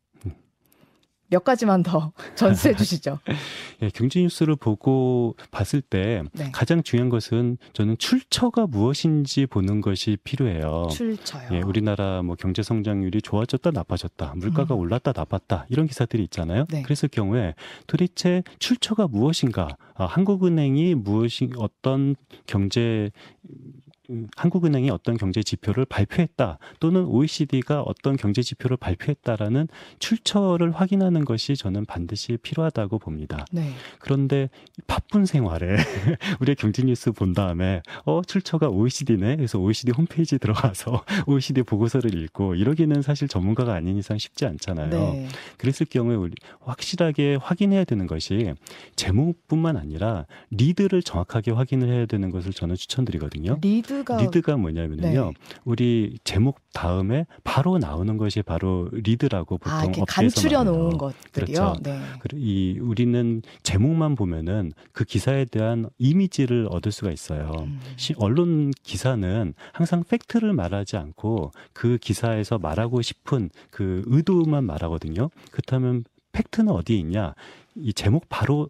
몇 1.29 1.45
가지만 1.45 1.83
더 1.83 2.13
전수해 2.35 2.75
주시죠. 2.75 3.19
예, 3.83 3.91
경제 3.91 4.21
뉴스를 4.21 4.57
보고 4.57 5.37
봤을 5.51 5.81
때 5.81 6.23
네. 6.33 6.51
가장 6.53 6.83
중요한 6.83 7.09
것은 7.09 7.59
저는 7.73 7.99
출처가 7.99 8.67
무엇인지 8.67 9.47
보는 9.47 9.81
것이 9.81 10.17
필요해요. 10.23 10.89
출처요. 10.91 11.49
예, 11.53 11.61
우리나라 11.61 12.23
뭐 12.23 12.37
경제 12.37 12.63
성장률이 12.63 13.23
좋아졌다 13.23 13.71
나빠졌다, 13.71 14.35
물가가 14.37 14.75
음. 14.75 14.81
올랐다 14.81 15.13
나빴다 15.15 15.67
이런 15.69 15.87
기사들이 15.87 16.23
있잖아요. 16.25 16.67
네. 16.71 16.83
그랬을 16.83 17.09
경우에 17.09 17.55
도대체 17.87 18.43
출처가 18.59 19.09
무엇인가? 19.09 19.69
아, 19.95 20.07
한국은행이 20.07 20.95
무엇이 20.95 21.51
어떤 21.57 22.17
경제 22.47 23.11
한국은행이 24.37 24.91
어떤 24.91 25.17
경제 25.17 25.43
지표를 25.43 25.87
발표했다 25.87 26.59
또는 26.79 27.07
OECD가 27.07 27.83
어떤 27.83 28.17
경제 28.17 28.43
지표를 28.43 28.77
발표했다라는 28.77 29.69
출처를 29.99 30.73
확인하는 30.73 31.25
것이 31.25 31.57
저는 31.57 31.87
반드시 31.87 32.37
필요하다고 32.43 32.99
봅니다. 32.99 33.47
네. 33.51 33.73
그런데 33.99 34.51
바쁜 34.87 35.25
생활에 35.25 35.77
우리의 36.41 36.57
경제 36.57 36.83
뉴스 36.83 37.13
본 37.13 37.33
다음에 37.33 37.81
어 38.05 38.21
출처가 38.23 38.69
OECD네 38.69 39.37
그래서 39.37 39.59
OECD 39.59 39.93
홈페이지 39.93 40.39
들어가서 40.39 41.05
OECD 41.27 41.63
보고서를 41.63 42.15
읽고 42.15 42.57
이러기는 42.57 43.01
사실 43.01 43.27
전문가가 43.27 43.73
아닌 43.75 43.97
이상 43.97 44.19
쉽지 44.19 44.45
않잖아요. 44.45 44.91
네. 44.91 45.29
그랬을 45.57 45.87
경우에 45.89 46.17
우리 46.17 46.35
확실하게 46.61 47.37
확인해야 47.37 47.85
되는 47.85 48.07
것이 48.07 48.53
제목뿐만 48.97 49.77
아니라 49.77 50.27
리드를 50.51 51.03
정확하게 51.03 51.53
확인을 51.53 51.89
해야 51.89 52.07
되는 52.07 52.31
것을 52.31 52.53
저는 52.53 52.77
추천드리거든요. 52.77 53.59
리드 53.63 53.94
리드가 53.99 54.17
리드가 54.19 54.57
뭐냐면요. 54.57 55.03
네. 55.03 55.33
우리 55.65 56.19
제목 56.25 56.61
다음에 56.73 57.27
바로 57.45 57.79
나오는 57.79 58.17
것이 58.17 58.43
바로 58.43 58.89
리드라고 58.93 59.59
보통 59.59 59.73
아, 59.73 59.85
업계에서 59.85 60.05
간추려 60.07 60.65
놓은 60.65 60.99
것들이요. 60.99 61.23
그렇죠. 61.33 61.77
네. 61.83 62.01
이 62.35 62.79
우리는 62.81 63.43
제목만 63.63 64.15
보면은 64.15 64.73
그 64.93 65.05
기사에 65.05 65.45
대한 65.45 65.89
이미지를 65.99 66.69
얻을 66.71 66.93
수가 66.93 67.11
있어요. 67.11 67.53
음. 67.61 67.81
언론 68.17 68.73
기사는 68.83 69.55
항상 69.73 70.05
팩트를 70.05 70.53
말하지 70.53 70.97
않고 70.97 71.53
그 71.73 71.99
기사에서 71.99 72.59
말하고 72.59 73.03
싶은 73.03 73.51
그 73.71 74.03
의도만 74.07 74.65
말하거든요. 74.65 75.31
그렇다면 75.51 76.05
팩트는 76.33 76.73
어디에 76.73 76.97
있냐? 76.99 77.35
이 77.77 77.93
제목 77.93 78.29
바로 78.29 78.69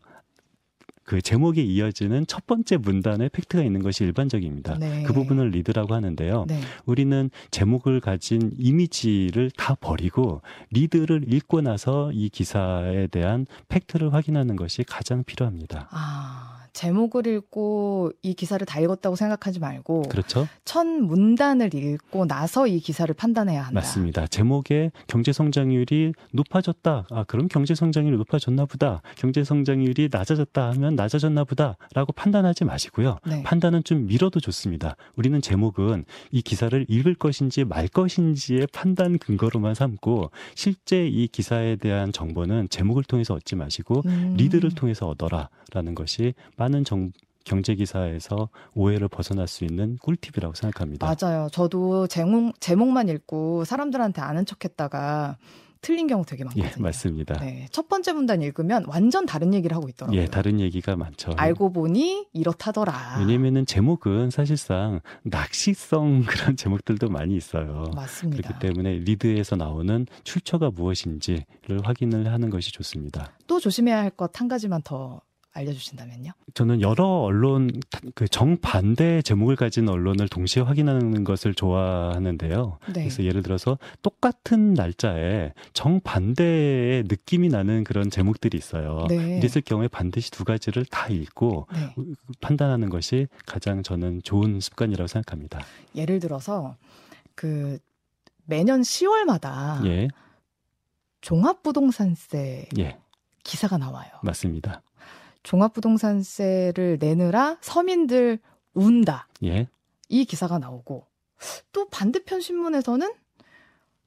그 1.04 1.20
제목에 1.20 1.62
이어지는 1.62 2.26
첫 2.26 2.46
번째 2.46 2.78
문단에 2.78 3.28
팩트가 3.28 3.62
있는 3.62 3.82
것이 3.82 4.04
일반적입니다. 4.04 4.78
네. 4.78 5.02
그 5.04 5.12
부분을 5.12 5.50
리드라고 5.50 5.94
하는데요. 5.94 6.46
네. 6.48 6.60
우리는 6.86 7.30
제목을 7.50 8.00
가진 8.00 8.52
이미지를 8.58 9.50
다 9.50 9.74
버리고 9.74 10.40
리드를 10.70 11.32
읽고 11.32 11.60
나서 11.60 12.10
이 12.12 12.28
기사에 12.28 13.06
대한 13.08 13.46
팩트를 13.68 14.14
확인하는 14.14 14.56
것이 14.56 14.82
가장 14.82 15.24
필요합니다. 15.24 15.88
아. 15.90 16.63
제목을 16.74 17.26
읽고 17.28 18.12
이 18.22 18.34
기사를 18.34 18.64
다 18.66 18.80
읽었다고 18.80 19.16
생각하지 19.16 19.60
말고 19.60 20.02
그렇죠. 20.02 20.46
첫 20.64 20.84
문단을 20.86 21.72
읽고 21.74 22.26
나서 22.26 22.66
이 22.66 22.80
기사를 22.80 23.12
판단해야 23.14 23.60
한다. 23.60 23.74
맞습니다. 23.74 24.26
제목에 24.26 24.90
경제 25.06 25.32
성장률이 25.32 26.12
높아졌다. 26.32 27.06
아, 27.10 27.24
그럼 27.24 27.48
경제 27.48 27.74
성장률이 27.74 28.18
높아졌나 28.18 28.66
보다. 28.66 29.00
경제 29.16 29.44
성장률이 29.44 30.08
낮아졌다 30.10 30.70
하면 30.72 30.96
낮아졌나 30.96 31.44
보다라고 31.44 32.12
판단하지 32.14 32.64
마시고요. 32.64 33.18
네. 33.24 33.42
판단은 33.44 33.84
좀 33.84 34.06
미뤄도 34.06 34.40
좋습니다. 34.40 34.96
우리는 35.14 35.40
제목은 35.40 36.04
이 36.32 36.42
기사를 36.42 36.84
읽을 36.88 37.14
것인지 37.14 37.64
말 37.64 37.86
것인지의 37.86 38.66
판단 38.72 39.18
근거로만 39.18 39.74
삼고 39.74 40.32
실제 40.56 41.06
이 41.06 41.28
기사에 41.28 41.76
대한 41.76 42.10
정보는 42.12 42.68
제목을 42.68 43.04
통해서 43.04 43.34
얻지 43.34 43.54
마시고 43.54 44.02
음. 44.06 44.34
리드를 44.36 44.72
통해서 44.74 45.06
얻어라 45.06 45.48
라는 45.72 45.94
것이 45.94 46.34
많은 46.56 46.84
정, 46.84 47.12
경제 47.44 47.74
기사에서 47.74 48.48
오해를 48.74 49.08
벗어날 49.08 49.46
수 49.48 49.64
있는 49.64 49.96
꿀팁이라고 49.98 50.54
생각합니다. 50.54 51.06
맞아요. 51.20 51.48
저도 51.52 52.06
제목 52.06 52.58
제목만 52.60 53.08
읽고 53.08 53.64
사람들한테 53.64 54.22
아는 54.22 54.46
척했다가 54.46 55.36
틀린 55.82 56.06
경우 56.06 56.24
되게 56.24 56.44
많거든요. 56.44 56.70
예, 56.78 56.80
맞습니다. 56.80 57.34
네, 57.40 57.66
첫 57.70 57.88
번째 57.90 58.14
문단 58.14 58.40
읽으면 58.40 58.86
완전 58.88 59.26
다른 59.26 59.52
얘기를 59.52 59.76
하고 59.76 59.86
있더라고요. 59.90 60.18
예, 60.18 60.24
다른 60.24 60.58
얘기가 60.58 60.96
많죠. 60.96 61.32
알고 61.36 61.74
보니 61.74 62.28
이렇다더라. 62.32 63.16
왜냐면은 63.18 63.66
제목은 63.66 64.30
사실상 64.30 65.00
낚시성 65.24 66.22
그런 66.26 66.56
제목들도 66.56 67.10
많이 67.10 67.36
있어요. 67.36 67.84
맞습니다. 67.94 68.48
그렇기 68.48 68.66
때문에 68.66 68.92
리드에서 69.00 69.56
나오는 69.56 70.06
출처가 70.22 70.70
무엇인지를 70.70 71.44
확인을 71.84 72.32
하는 72.32 72.48
것이 72.48 72.72
좋습니다. 72.72 73.32
또 73.46 73.60
조심해야 73.60 73.98
할 73.98 74.10
것 74.16 74.40
한 74.40 74.48
가지만 74.48 74.80
더 74.82 75.20
알려주신다면요? 75.54 76.32
저는 76.54 76.80
여러 76.80 77.04
언론 77.04 77.70
그 78.14 78.26
정반대 78.26 79.22
제목을 79.22 79.56
가진 79.56 79.88
언론을 79.88 80.28
동시에 80.28 80.62
확인하는 80.62 81.24
것을 81.24 81.54
좋아하는데요. 81.54 82.78
네. 82.88 82.92
그래서 82.92 83.22
예를 83.22 83.42
들어서 83.42 83.78
똑같은 84.02 84.74
날짜에 84.74 85.52
정반대의 85.72 87.04
느낌이 87.04 87.48
나는 87.48 87.84
그런 87.84 88.10
제목들이 88.10 88.58
있어요. 88.58 89.06
네. 89.08 89.38
이랬을 89.38 89.62
경우에 89.64 89.88
반드시 89.88 90.30
두 90.32 90.44
가지를 90.44 90.84
다 90.86 91.08
읽고 91.08 91.68
네. 91.72 91.94
판단하는 92.40 92.90
것이 92.90 93.28
가장 93.46 93.82
저는 93.82 94.22
좋은 94.24 94.60
습관이라고 94.60 95.06
생각합니다. 95.06 95.60
예를 95.94 96.18
들어서 96.18 96.76
그 97.36 97.78
매년 98.46 98.82
10월마다 98.82 99.86
예. 99.86 100.08
종합부동산세 101.20 102.68
예. 102.78 102.98
기사가 103.44 103.78
나와요. 103.78 104.10
맞습니다. 104.22 104.82
종합부동산세를 105.44 106.98
내느라 107.00 107.56
서민들 107.60 108.40
운다. 108.74 109.28
예. 109.44 109.68
이 110.08 110.24
기사가 110.24 110.58
나오고 110.58 111.06
또 111.72 111.88
반대편 111.88 112.40
신문에서는 112.40 113.12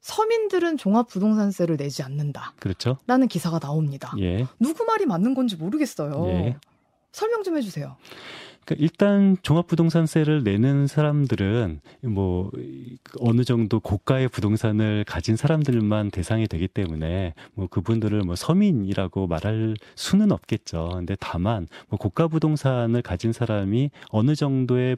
서민들은 0.01 0.77
종합부동산세를 0.77 1.77
내지 1.77 2.03
않는다. 2.03 2.53
그렇죠. 2.59 2.97
라는 3.07 3.27
기사가 3.27 3.59
나옵니다. 3.59 4.13
예. 4.19 4.45
누구 4.59 4.83
말이 4.85 5.05
맞는 5.05 5.33
건지 5.33 5.55
모르겠어요. 5.55 6.27
예. 6.27 6.57
설명 7.11 7.43
좀 7.43 7.57
해주세요. 7.57 7.97
그러니까 8.67 8.83
일단 8.83 9.37
종합부동산세를 9.41 10.43
내는 10.43 10.87
사람들은 10.87 11.79
뭐 12.03 12.51
어느 13.19 13.45
정도 13.45 13.79
고가의 13.79 14.27
부동산을 14.27 15.05
가진 15.07 15.37
사람들만 15.37 16.11
대상이 16.11 16.47
되기 16.47 16.67
때문에 16.67 17.33
뭐 17.53 17.67
그분들을 17.67 18.19
뭐 18.23 18.35
서민이라고 18.35 19.27
말할 19.27 19.75
수는 19.95 20.33
없겠죠. 20.33 20.89
근데 20.95 21.15
다만 21.19 21.67
뭐 21.87 21.97
고가 21.97 22.27
부동산을 22.27 23.01
가진 23.01 23.31
사람이 23.31 23.89
어느 24.09 24.35
정도의 24.35 24.97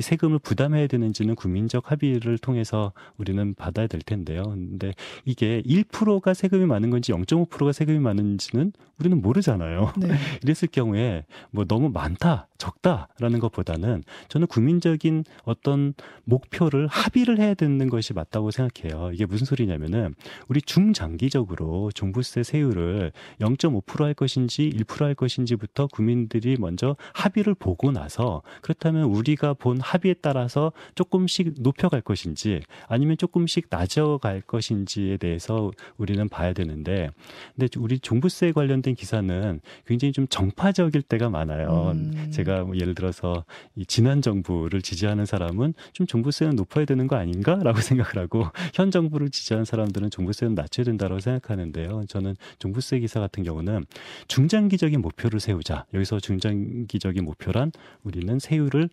세금을 0.00 0.38
부담해야 0.38 0.86
되는지는 0.86 1.34
국민적 1.34 1.90
합의를 1.90 2.38
통해서 2.38 2.92
우리는 3.18 3.54
받아야 3.54 3.86
될 3.86 4.00
텐데요. 4.00 4.44
근데 4.44 4.94
이게 5.26 5.60
1%가 5.66 6.32
세금이 6.32 6.64
많은 6.64 6.88
건지 6.88 7.12
0.5%가 7.12 7.72
세금이 7.72 7.98
많은지는 7.98 8.72
우리는 8.98 9.20
모르잖아요. 9.20 9.92
네. 9.98 10.08
이랬을 10.42 10.68
경우에 10.72 11.24
뭐 11.50 11.64
너무 11.66 11.90
많다, 11.90 12.48
적다 12.56 13.08
라는 13.18 13.38
것보다는 13.38 14.02
저는 14.28 14.46
국민적인 14.46 15.24
어떤 15.44 15.94
목표를 16.24 16.86
합의를 16.86 17.38
해야 17.38 17.54
되는 17.54 17.88
것이 17.88 18.12
맞다고 18.14 18.50
생각해요. 18.50 19.10
이게 19.12 19.26
무슨 19.26 19.44
소리냐면은 19.46 20.14
우리 20.48 20.62
중장기적으로 20.62 21.90
종부세 21.92 22.42
세율을 22.42 23.12
0.5%할 23.40 24.14
것인지 24.14 24.70
1%할 24.70 25.14
것인지부터 25.14 25.88
국민들이 25.88 26.56
먼저 26.58 26.96
합의를 27.14 27.54
보고 27.54 27.90
나서 27.92 28.42
그렇다면 28.62 29.04
우리가 29.04 29.54
본 29.54 29.80
합의에 29.80 30.14
따라서 30.20 30.72
조금씩 30.94 31.54
높여갈 31.60 32.00
것인지 32.00 32.62
아니면 32.88 33.16
조금씩 33.16 33.66
낮아갈 33.70 34.40
것인지에 34.42 35.16
대해서 35.16 35.70
우리는 35.96 36.28
봐야 36.28 36.52
되는데 36.52 37.10
근데 37.56 37.68
우리 37.78 37.98
종부세 37.98 38.52
관련된 38.52 38.94
기사는 38.94 39.60
굉장히 39.86 40.12
좀 40.12 40.26
정파적일 40.28 41.02
때가 41.02 41.28
많아요. 41.28 41.92
음. 41.94 42.30
제가 42.30 42.64
뭐 42.64 42.76
예를 42.76 42.94
들어 42.94 42.99
서 43.12 43.44
이 43.76 43.86
지난 43.86 44.22
정부를 44.22 44.82
지지하는 44.82 45.26
사람은 45.26 45.74
좀 45.92 46.06
종부세는 46.06 46.56
높아야 46.56 46.84
되는 46.84 47.06
거 47.06 47.16
아닌가라고 47.16 47.80
생각을 47.80 48.22
하고 48.22 48.46
현 48.74 48.90
정부를 48.90 49.30
지지하는 49.30 49.64
사람들은 49.64 50.10
종부세는 50.10 50.54
낮춰야 50.54 50.84
된다고 50.84 51.18
생각하는데요. 51.20 52.04
저는 52.08 52.36
종부세 52.58 52.98
기사 53.00 53.20
같은 53.20 53.42
경우는 53.42 53.84
중장기적인 54.28 55.00
목표를 55.00 55.40
세우자. 55.40 55.86
여기서 55.94 56.20
중장기적인 56.20 57.24
목표란 57.24 57.72
우리는 58.02 58.38
세율을 58.38 58.90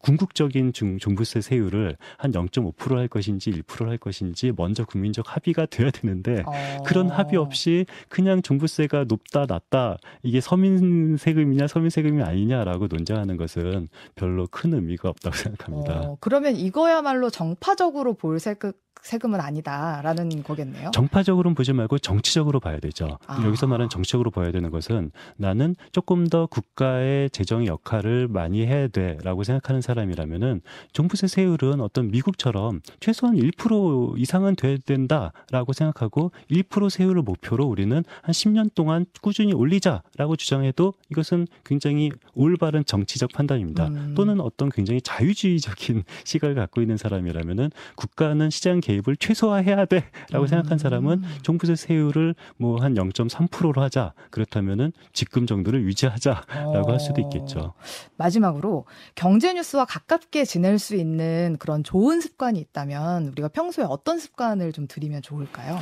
궁극적인 0.00 0.72
중, 0.72 0.98
종부세 0.98 1.40
세율을 1.40 1.96
한 2.16 2.32
0.5%할 2.32 3.08
것인지 3.08 3.50
1%할 3.50 3.98
것인지 3.98 4.52
먼저 4.56 4.84
국민적 4.84 5.34
합의가 5.34 5.66
돼야 5.66 5.90
되는데 5.90 6.42
어... 6.46 6.82
그런 6.84 7.08
합의 7.08 7.36
없이 7.36 7.86
그냥 8.08 8.42
종부세가 8.42 9.04
높다 9.04 9.46
낮다 9.46 9.98
이게 10.22 10.40
서민 10.40 11.16
세금이냐 11.16 11.66
서민 11.66 11.90
세금이 11.90 12.22
아니냐라고 12.22 12.86
논쟁하는 12.86 13.36
것은 13.36 13.88
별로 14.14 14.46
큰 14.50 14.74
의미가 14.74 15.08
없다고 15.08 15.36
생각합니다. 15.36 16.00
어, 16.00 16.16
그러면 16.20 16.56
이거야말로 16.56 17.30
정파적으로 17.30 18.14
볼 18.14 18.40
세금 18.40 18.72
세금은 19.02 19.40
아니다라는 19.40 20.42
거겠네요. 20.42 20.90
정파적으로는 20.92 21.54
보지 21.54 21.72
말고 21.72 21.98
정치적으로 21.98 22.60
봐야 22.60 22.78
되죠. 22.78 23.18
아. 23.26 23.42
여기서 23.44 23.66
말하는 23.66 23.88
정치적으로 23.88 24.30
봐야 24.30 24.50
되는 24.52 24.70
것은 24.70 25.10
나는 25.36 25.74
조금 25.92 26.26
더 26.26 26.46
국가의 26.46 27.30
재정 27.30 27.66
역할을 27.66 28.28
많이 28.28 28.66
해야 28.66 28.88
돼라고 28.88 29.42
생각하는 29.44 29.80
사람 29.80 29.89
이라면은 30.10 30.60
종부세 30.92 31.28
세율은 31.28 31.80
어떤 31.80 32.10
미국처럼 32.10 32.80
최소한 32.98 33.36
1% 33.36 34.18
이상은 34.18 34.56
돼야 34.56 34.76
된다라고 34.84 35.72
생각하고 35.72 36.32
1% 36.50 36.90
세율을 36.90 37.22
목표로 37.22 37.64
우리는 37.66 38.02
한 38.22 38.32
10년 38.32 38.74
동안 38.74 39.06
꾸준히 39.20 39.52
올리자라고 39.52 40.36
주장해도 40.36 40.94
이것은 41.10 41.46
굉장히 41.64 42.10
올바른 42.34 42.84
정치적 42.84 43.30
판단입니다. 43.32 43.88
음. 43.88 44.14
또는 44.16 44.40
어떤 44.40 44.70
굉장히 44.70 45.00
자유주의적인 45.00 46.02
시각을 46.24 46.54
갖고 46.56 46.80
있는 46.80 46.96
사람이라면은 46.96 47.70
국가는 47.94 48.50
시장 48.50 48.80
개입을 48.80 49.16
최소화해야 49.16 49.84
돼라고 49.84 50.42
음. 50.42 50.46
생각한 50.46 50.78
사람은 50.78 51.22
종부세 51.42 51.76
세율을 51.76 52.34
뭐 52.56 52.80
한 52.80 52.94
0.3%로 52.94 53.82
하자. 53.82 54.12
그렇다면은 54.30 54.92
지금 55.12 55.46
정도를 55.46 55.82
유지하자라고 55.82 56.88
어. 56.88 56.90
할 56.90 57.00
수도 57.00 57.20
있겠죠. 57.20 57.60
어. 57.60 57.74
마지막으로 58.16 58.86
경제 59.14 59.52
뉴스 59.52 59.76
와 59.80 59.86
가깝게 59.86 60.44
지낼 60.44 60.78
수 60.78 60.94
있는 60.94 61.56
그런 61.58 61.82
좋은 61.82 62.20
습관이 62.20 62.60
있다면 62.60 63.28
우리가 63.28 63.48
평소에 63.48 63.86
어떤 63.88 64.18
습관을 64.18 64.72
좀 64.72 64.86
들이면 64.86 65.22
좋을까요? 65.22 65.78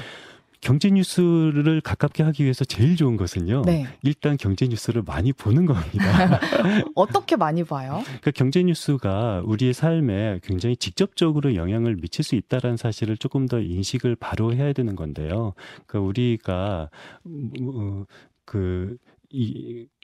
경제 0.60 0.88
뉴스를 0.88 1.80
가깝게 1.80 2.22
하기 2.22 2.44
위해서 2.44 2.64
제일 2.64 2.94
좋은 2.94 3.16
것은요. 3.16 3.62
네. 3.62 3.86
일단 4.02 4.36
경제 4.36 4.68
뉴스를 4.68 5.02
많이 5.02 5.32
보는 5.32 5.66
겁니다. 5.66 6.40
어떻게 6.94 7.34
많이 7.34 7.64
봐요? 7.64 8.02
그러니까 8.04 8.30
경제 8.32 8.62
뉴스가 8.62 9.42
우리의 9.44 9.72
삶에 9.72 10.40
굉장히 10.44 10.76
직접적으로 10.76 11.56
영향을 11.56 11.96
미칠 11.96 12.24
수 12.24 12.36
있다라는 12.36 12.76
사실을 12.76 13.16
조금 13.16 13.46
더 13.46 13.60
인식을 13.60 14.14
바로 14.14 14.54
해야 14.54 14.72
되는 14.72 14.94
건데요. 14.94 15.54
그러니까 15.86 16.08
우리가 16.08 16.90
어, 17.24 18.04
그이 18.44 18.96
이, 19.30 19.86
그 19.86 19.97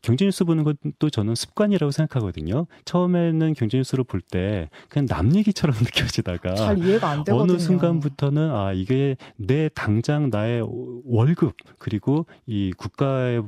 경제 0.00 0.24
뉴스 0.24 0.44
보는 0.44 0.64
것도 0.64 1.10
저는 1.10 1.34
습관이라고 1.34 1.90
생각하거든요. 1.90 2.66
처음에는 2.86 3.52
경제 3.54 3.76
뉴스를 3.78 4.04
볼 4.04 4.22
때 4.22 4.70
그냥 4.88 5.06
남 5.06 5.34
얘기처럼 5.34 5.76
느껴지다가 5.82 6.54
잘 6.54 6.78
이해가 6.78 7.08
안 7.10 7.24
되거든요. 7.24 7.42
어느 7.54 7.58
순간부터는 7.58 8.50
아 8.50 8.72
이게 8.72 9.16
내 9.36 9.68
당장 9.74 10.30
나의 10.30 10.64
월급 11.04 11.54
그리고 11.78 12.26
이 12.46 12.72
국가의 12.76 13.42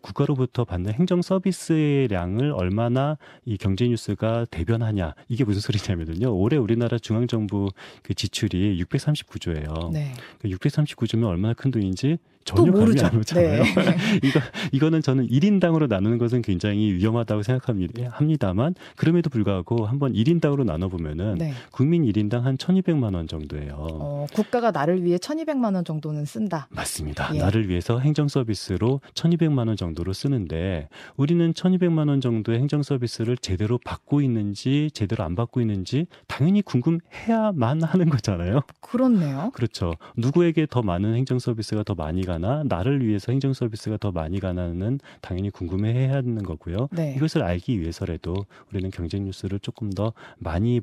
국가로부터 0.00 0.64
받는 0.64 0.94
행정 0.94 1.22
서비스의 1.22 2.08
량을 2.08 2.52
얼마나 2.52 3.16
이 3.44 3.56
경제 3.58 3.86
뉴스가 3.86 4.46
대변하냐 4.50 5.14
이게 5.28 5.44
무슨 5.44 5.60
소리냐면요. 5.60 6.34
올해 6.36 6.56
우리나라 6.56 6.98
중앙 6.98 7.26
정부 7.26 7.68
그 8.02 8.14
지출이 8.14 8.82
639조예요. 8.82 9.92
네. 9.92 10.14
639조면 10.42 11.20
그 11.20 11.26
얼마나 11.28 11.54
큰 11.54 11.70
돈인지 11.70 12.18
전혀 12.44 12.72
감이 12.72 13.00
안 13.00 13.16
오잖아요. 13.16 13.62
네. 13.62 13.74
이거 14.22 14.40
이거는 14.72 15.00
저는 15.00 15.28
1인당으로 15.28 15.88
나누는 15.88 16.18
것은 16.18 16.42
굉장히 16.42 16.92
위험하다고 16.92 17.42
생각합니다만 17.42 18.74
그럼에도 18.96 19.30
불구하고 19.30 19.86
한번 19.86 20.12
1인당으로 20.12 20.64
나눠 20.64 20.88
보면은 20.88 21.36
네. 21.38 21.54
국민 21.72 22.04
1인당 22.04 22.42
한 22.42 22.56
1,200만 22.56 23.14
원 23.14 23.26
정도예요. 23.26 23.74
어, 23.76 24.26
국가가 24.34 24.70
나를 24.70 25.02
위해 25.02 25.16
1,200만 25.16 25.74
원 25.74 25.84
정도는 25.84 26.24
쓴다. 26.26 26.68
맞습니다. 26.70 27.34
예. 27.34 27.38
나를 27.38 27.68
위해서 27.68 27.98
행정 27.98 28.28
서비스로 28.28 29.00
1,200만 29.14 29.68
원 29.68 29.76
정도로 29.76 30.12
쓰는데 30.12 30.88
우리는 31.16 31.52
1,200만 31.52 32.08
원 32.08 32.20
정도의 32.20 32.58
행정 32.58 32.82
서비스를 32.82 33.38
제대로 33.38 33.78
받고 33.84 34.20
있는지 34.20 34.90
제대로 34.92 35.24
안 35.24 35.34
받고 35.34 35.60
있는지 35.60 36.06
당연히 36.26 36.60
궁금해야만 36.62 37.82
하는 37.82 38.10
거잖아요. 38.10 38.60
그렇네요. 38.80 39.50
그렇죠. 39.54 39.94
누구에게 40.16 40.66
더 40.68 40.82
많은 40.82 41.14
행정 41.14 41.38
서비스가 41.38 41.82
더 41.84 41.94
많이 41.94 42.24
가 42.24 42.33
가나 42.34 42.64
나를 42.64 43.06
위해서 43.06 43.32
행정 43.32 43.52
서비스가 43.52 43.96
더 43.96 44.10
많이 44.10 44.40
가나는 44.40 44.98
당연히 45.20 45.50
궁금해해야 45.50 46.14
하는 46.14 46.42
거고요. 46.42 46.88
네. 46.90 47.14
이것을 47.16 47.42
알기 47.42 47.80
위해서라도 47.80 48.34
우리는 48.70 48.90
경쟁 48.90 49.24
뉴스를 49.24 49.60
조금 49.60 49.90
더 49.90 50.12
많이 50.38 50.80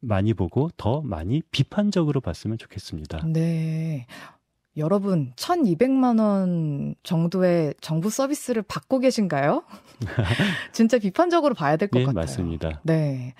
많이 0.00 0.32
보고 0.34 0.70
더 0.76 1.02
많이 1.02 1.42
비판적으로 1.50 2.20
봤으면 2.20 2.58
좋겠습니다. 2.58 3.26
네. 3.26 4.06
여러분, 4.76 5.32
1200만 5.36 6.20
원 6.20 6.94
정도의 7.02 7.74
정부 7.80 8.08
서비스를 8.08 8.62
받고 8.62 9.00
계신가요? 9.00 9.64
진짜 10.72 10.98
비판적으로 10.98 11.54
봐야 11.54 11.76
될것 11.76 11.98
네, 12.00 12.06
같아요. 12.06 12.14
맞습니다. 12.22 12.80
네. 12.84 13.34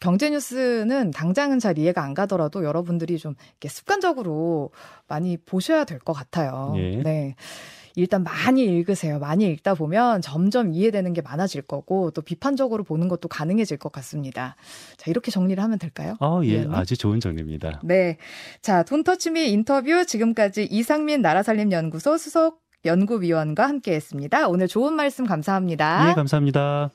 경제 0.00 0.28
뉴스는 0.28 1.12
당장은 1.12 1.60
잘 1.60 1.78
이해가 1.78 2.02
안 2.02 2.14
가더라도 2.14 2.64
여러분들이 2.64 3.18
좀 3.18 3.34
이렇게 3.52 3.68
습관적으로 3.68 4.70
많이 5.08 5.36
보셔야 5.36 5.84
될 5.84 6.00
것 6.00 6.12
같아요. 6.14 6.72
네. 6.76 7.00
네. 7.02 7.34
일단 7.94 8.22
많이 8.22 8.64
읽으세요. 8.64 9.18
많이 9.18 9.46
읽다 9.46 9.74
보면 9.74 10.22
점점 10.22 10.72
이해되는 10.72 11.12
게 11.12 11.20
많아질 11.22 11.62
거고 11.62 12.10
또 12.10 12.22
비판적으로 12.22 12.84
보는 12.84 13.08
것도 13.08 13.28
가능해질 13.28 13.78
것 13.78 13.92
같습니다. 13.92 14.56
자, 14.96 15.10
이렇게 15.10 15.30
정리를 15.30 15.62
하면 15.62 15.78
될까요? 15.78 16.16
어, 16.20 16.40
예. 16.44 16.52
위원님? 16.52 16.74
아주 16.74 16.96
좋은 16.96 17.20
정리입니다. 17.20 17.80
네. 17.84 18.18
자, 18.60 18.82
돈터치미 18.82 19.50
인터뷰 19.50 20.04
지금까지 20.06 20.64
이상민 20.70 21.22
나라살림연구소 21.22 22.18
수석 22.18 22.60
연구위원과 22.84 23.68
함께 23.68 23.94
했습니다. 23.94 24.48
오늘 24.48 24.66
좋은 24.66 24.94
말씀 24.94 25.24
감사합니다. 25.24 26.06
네, 26.08 26.14
감사합니다. 26.14 26.90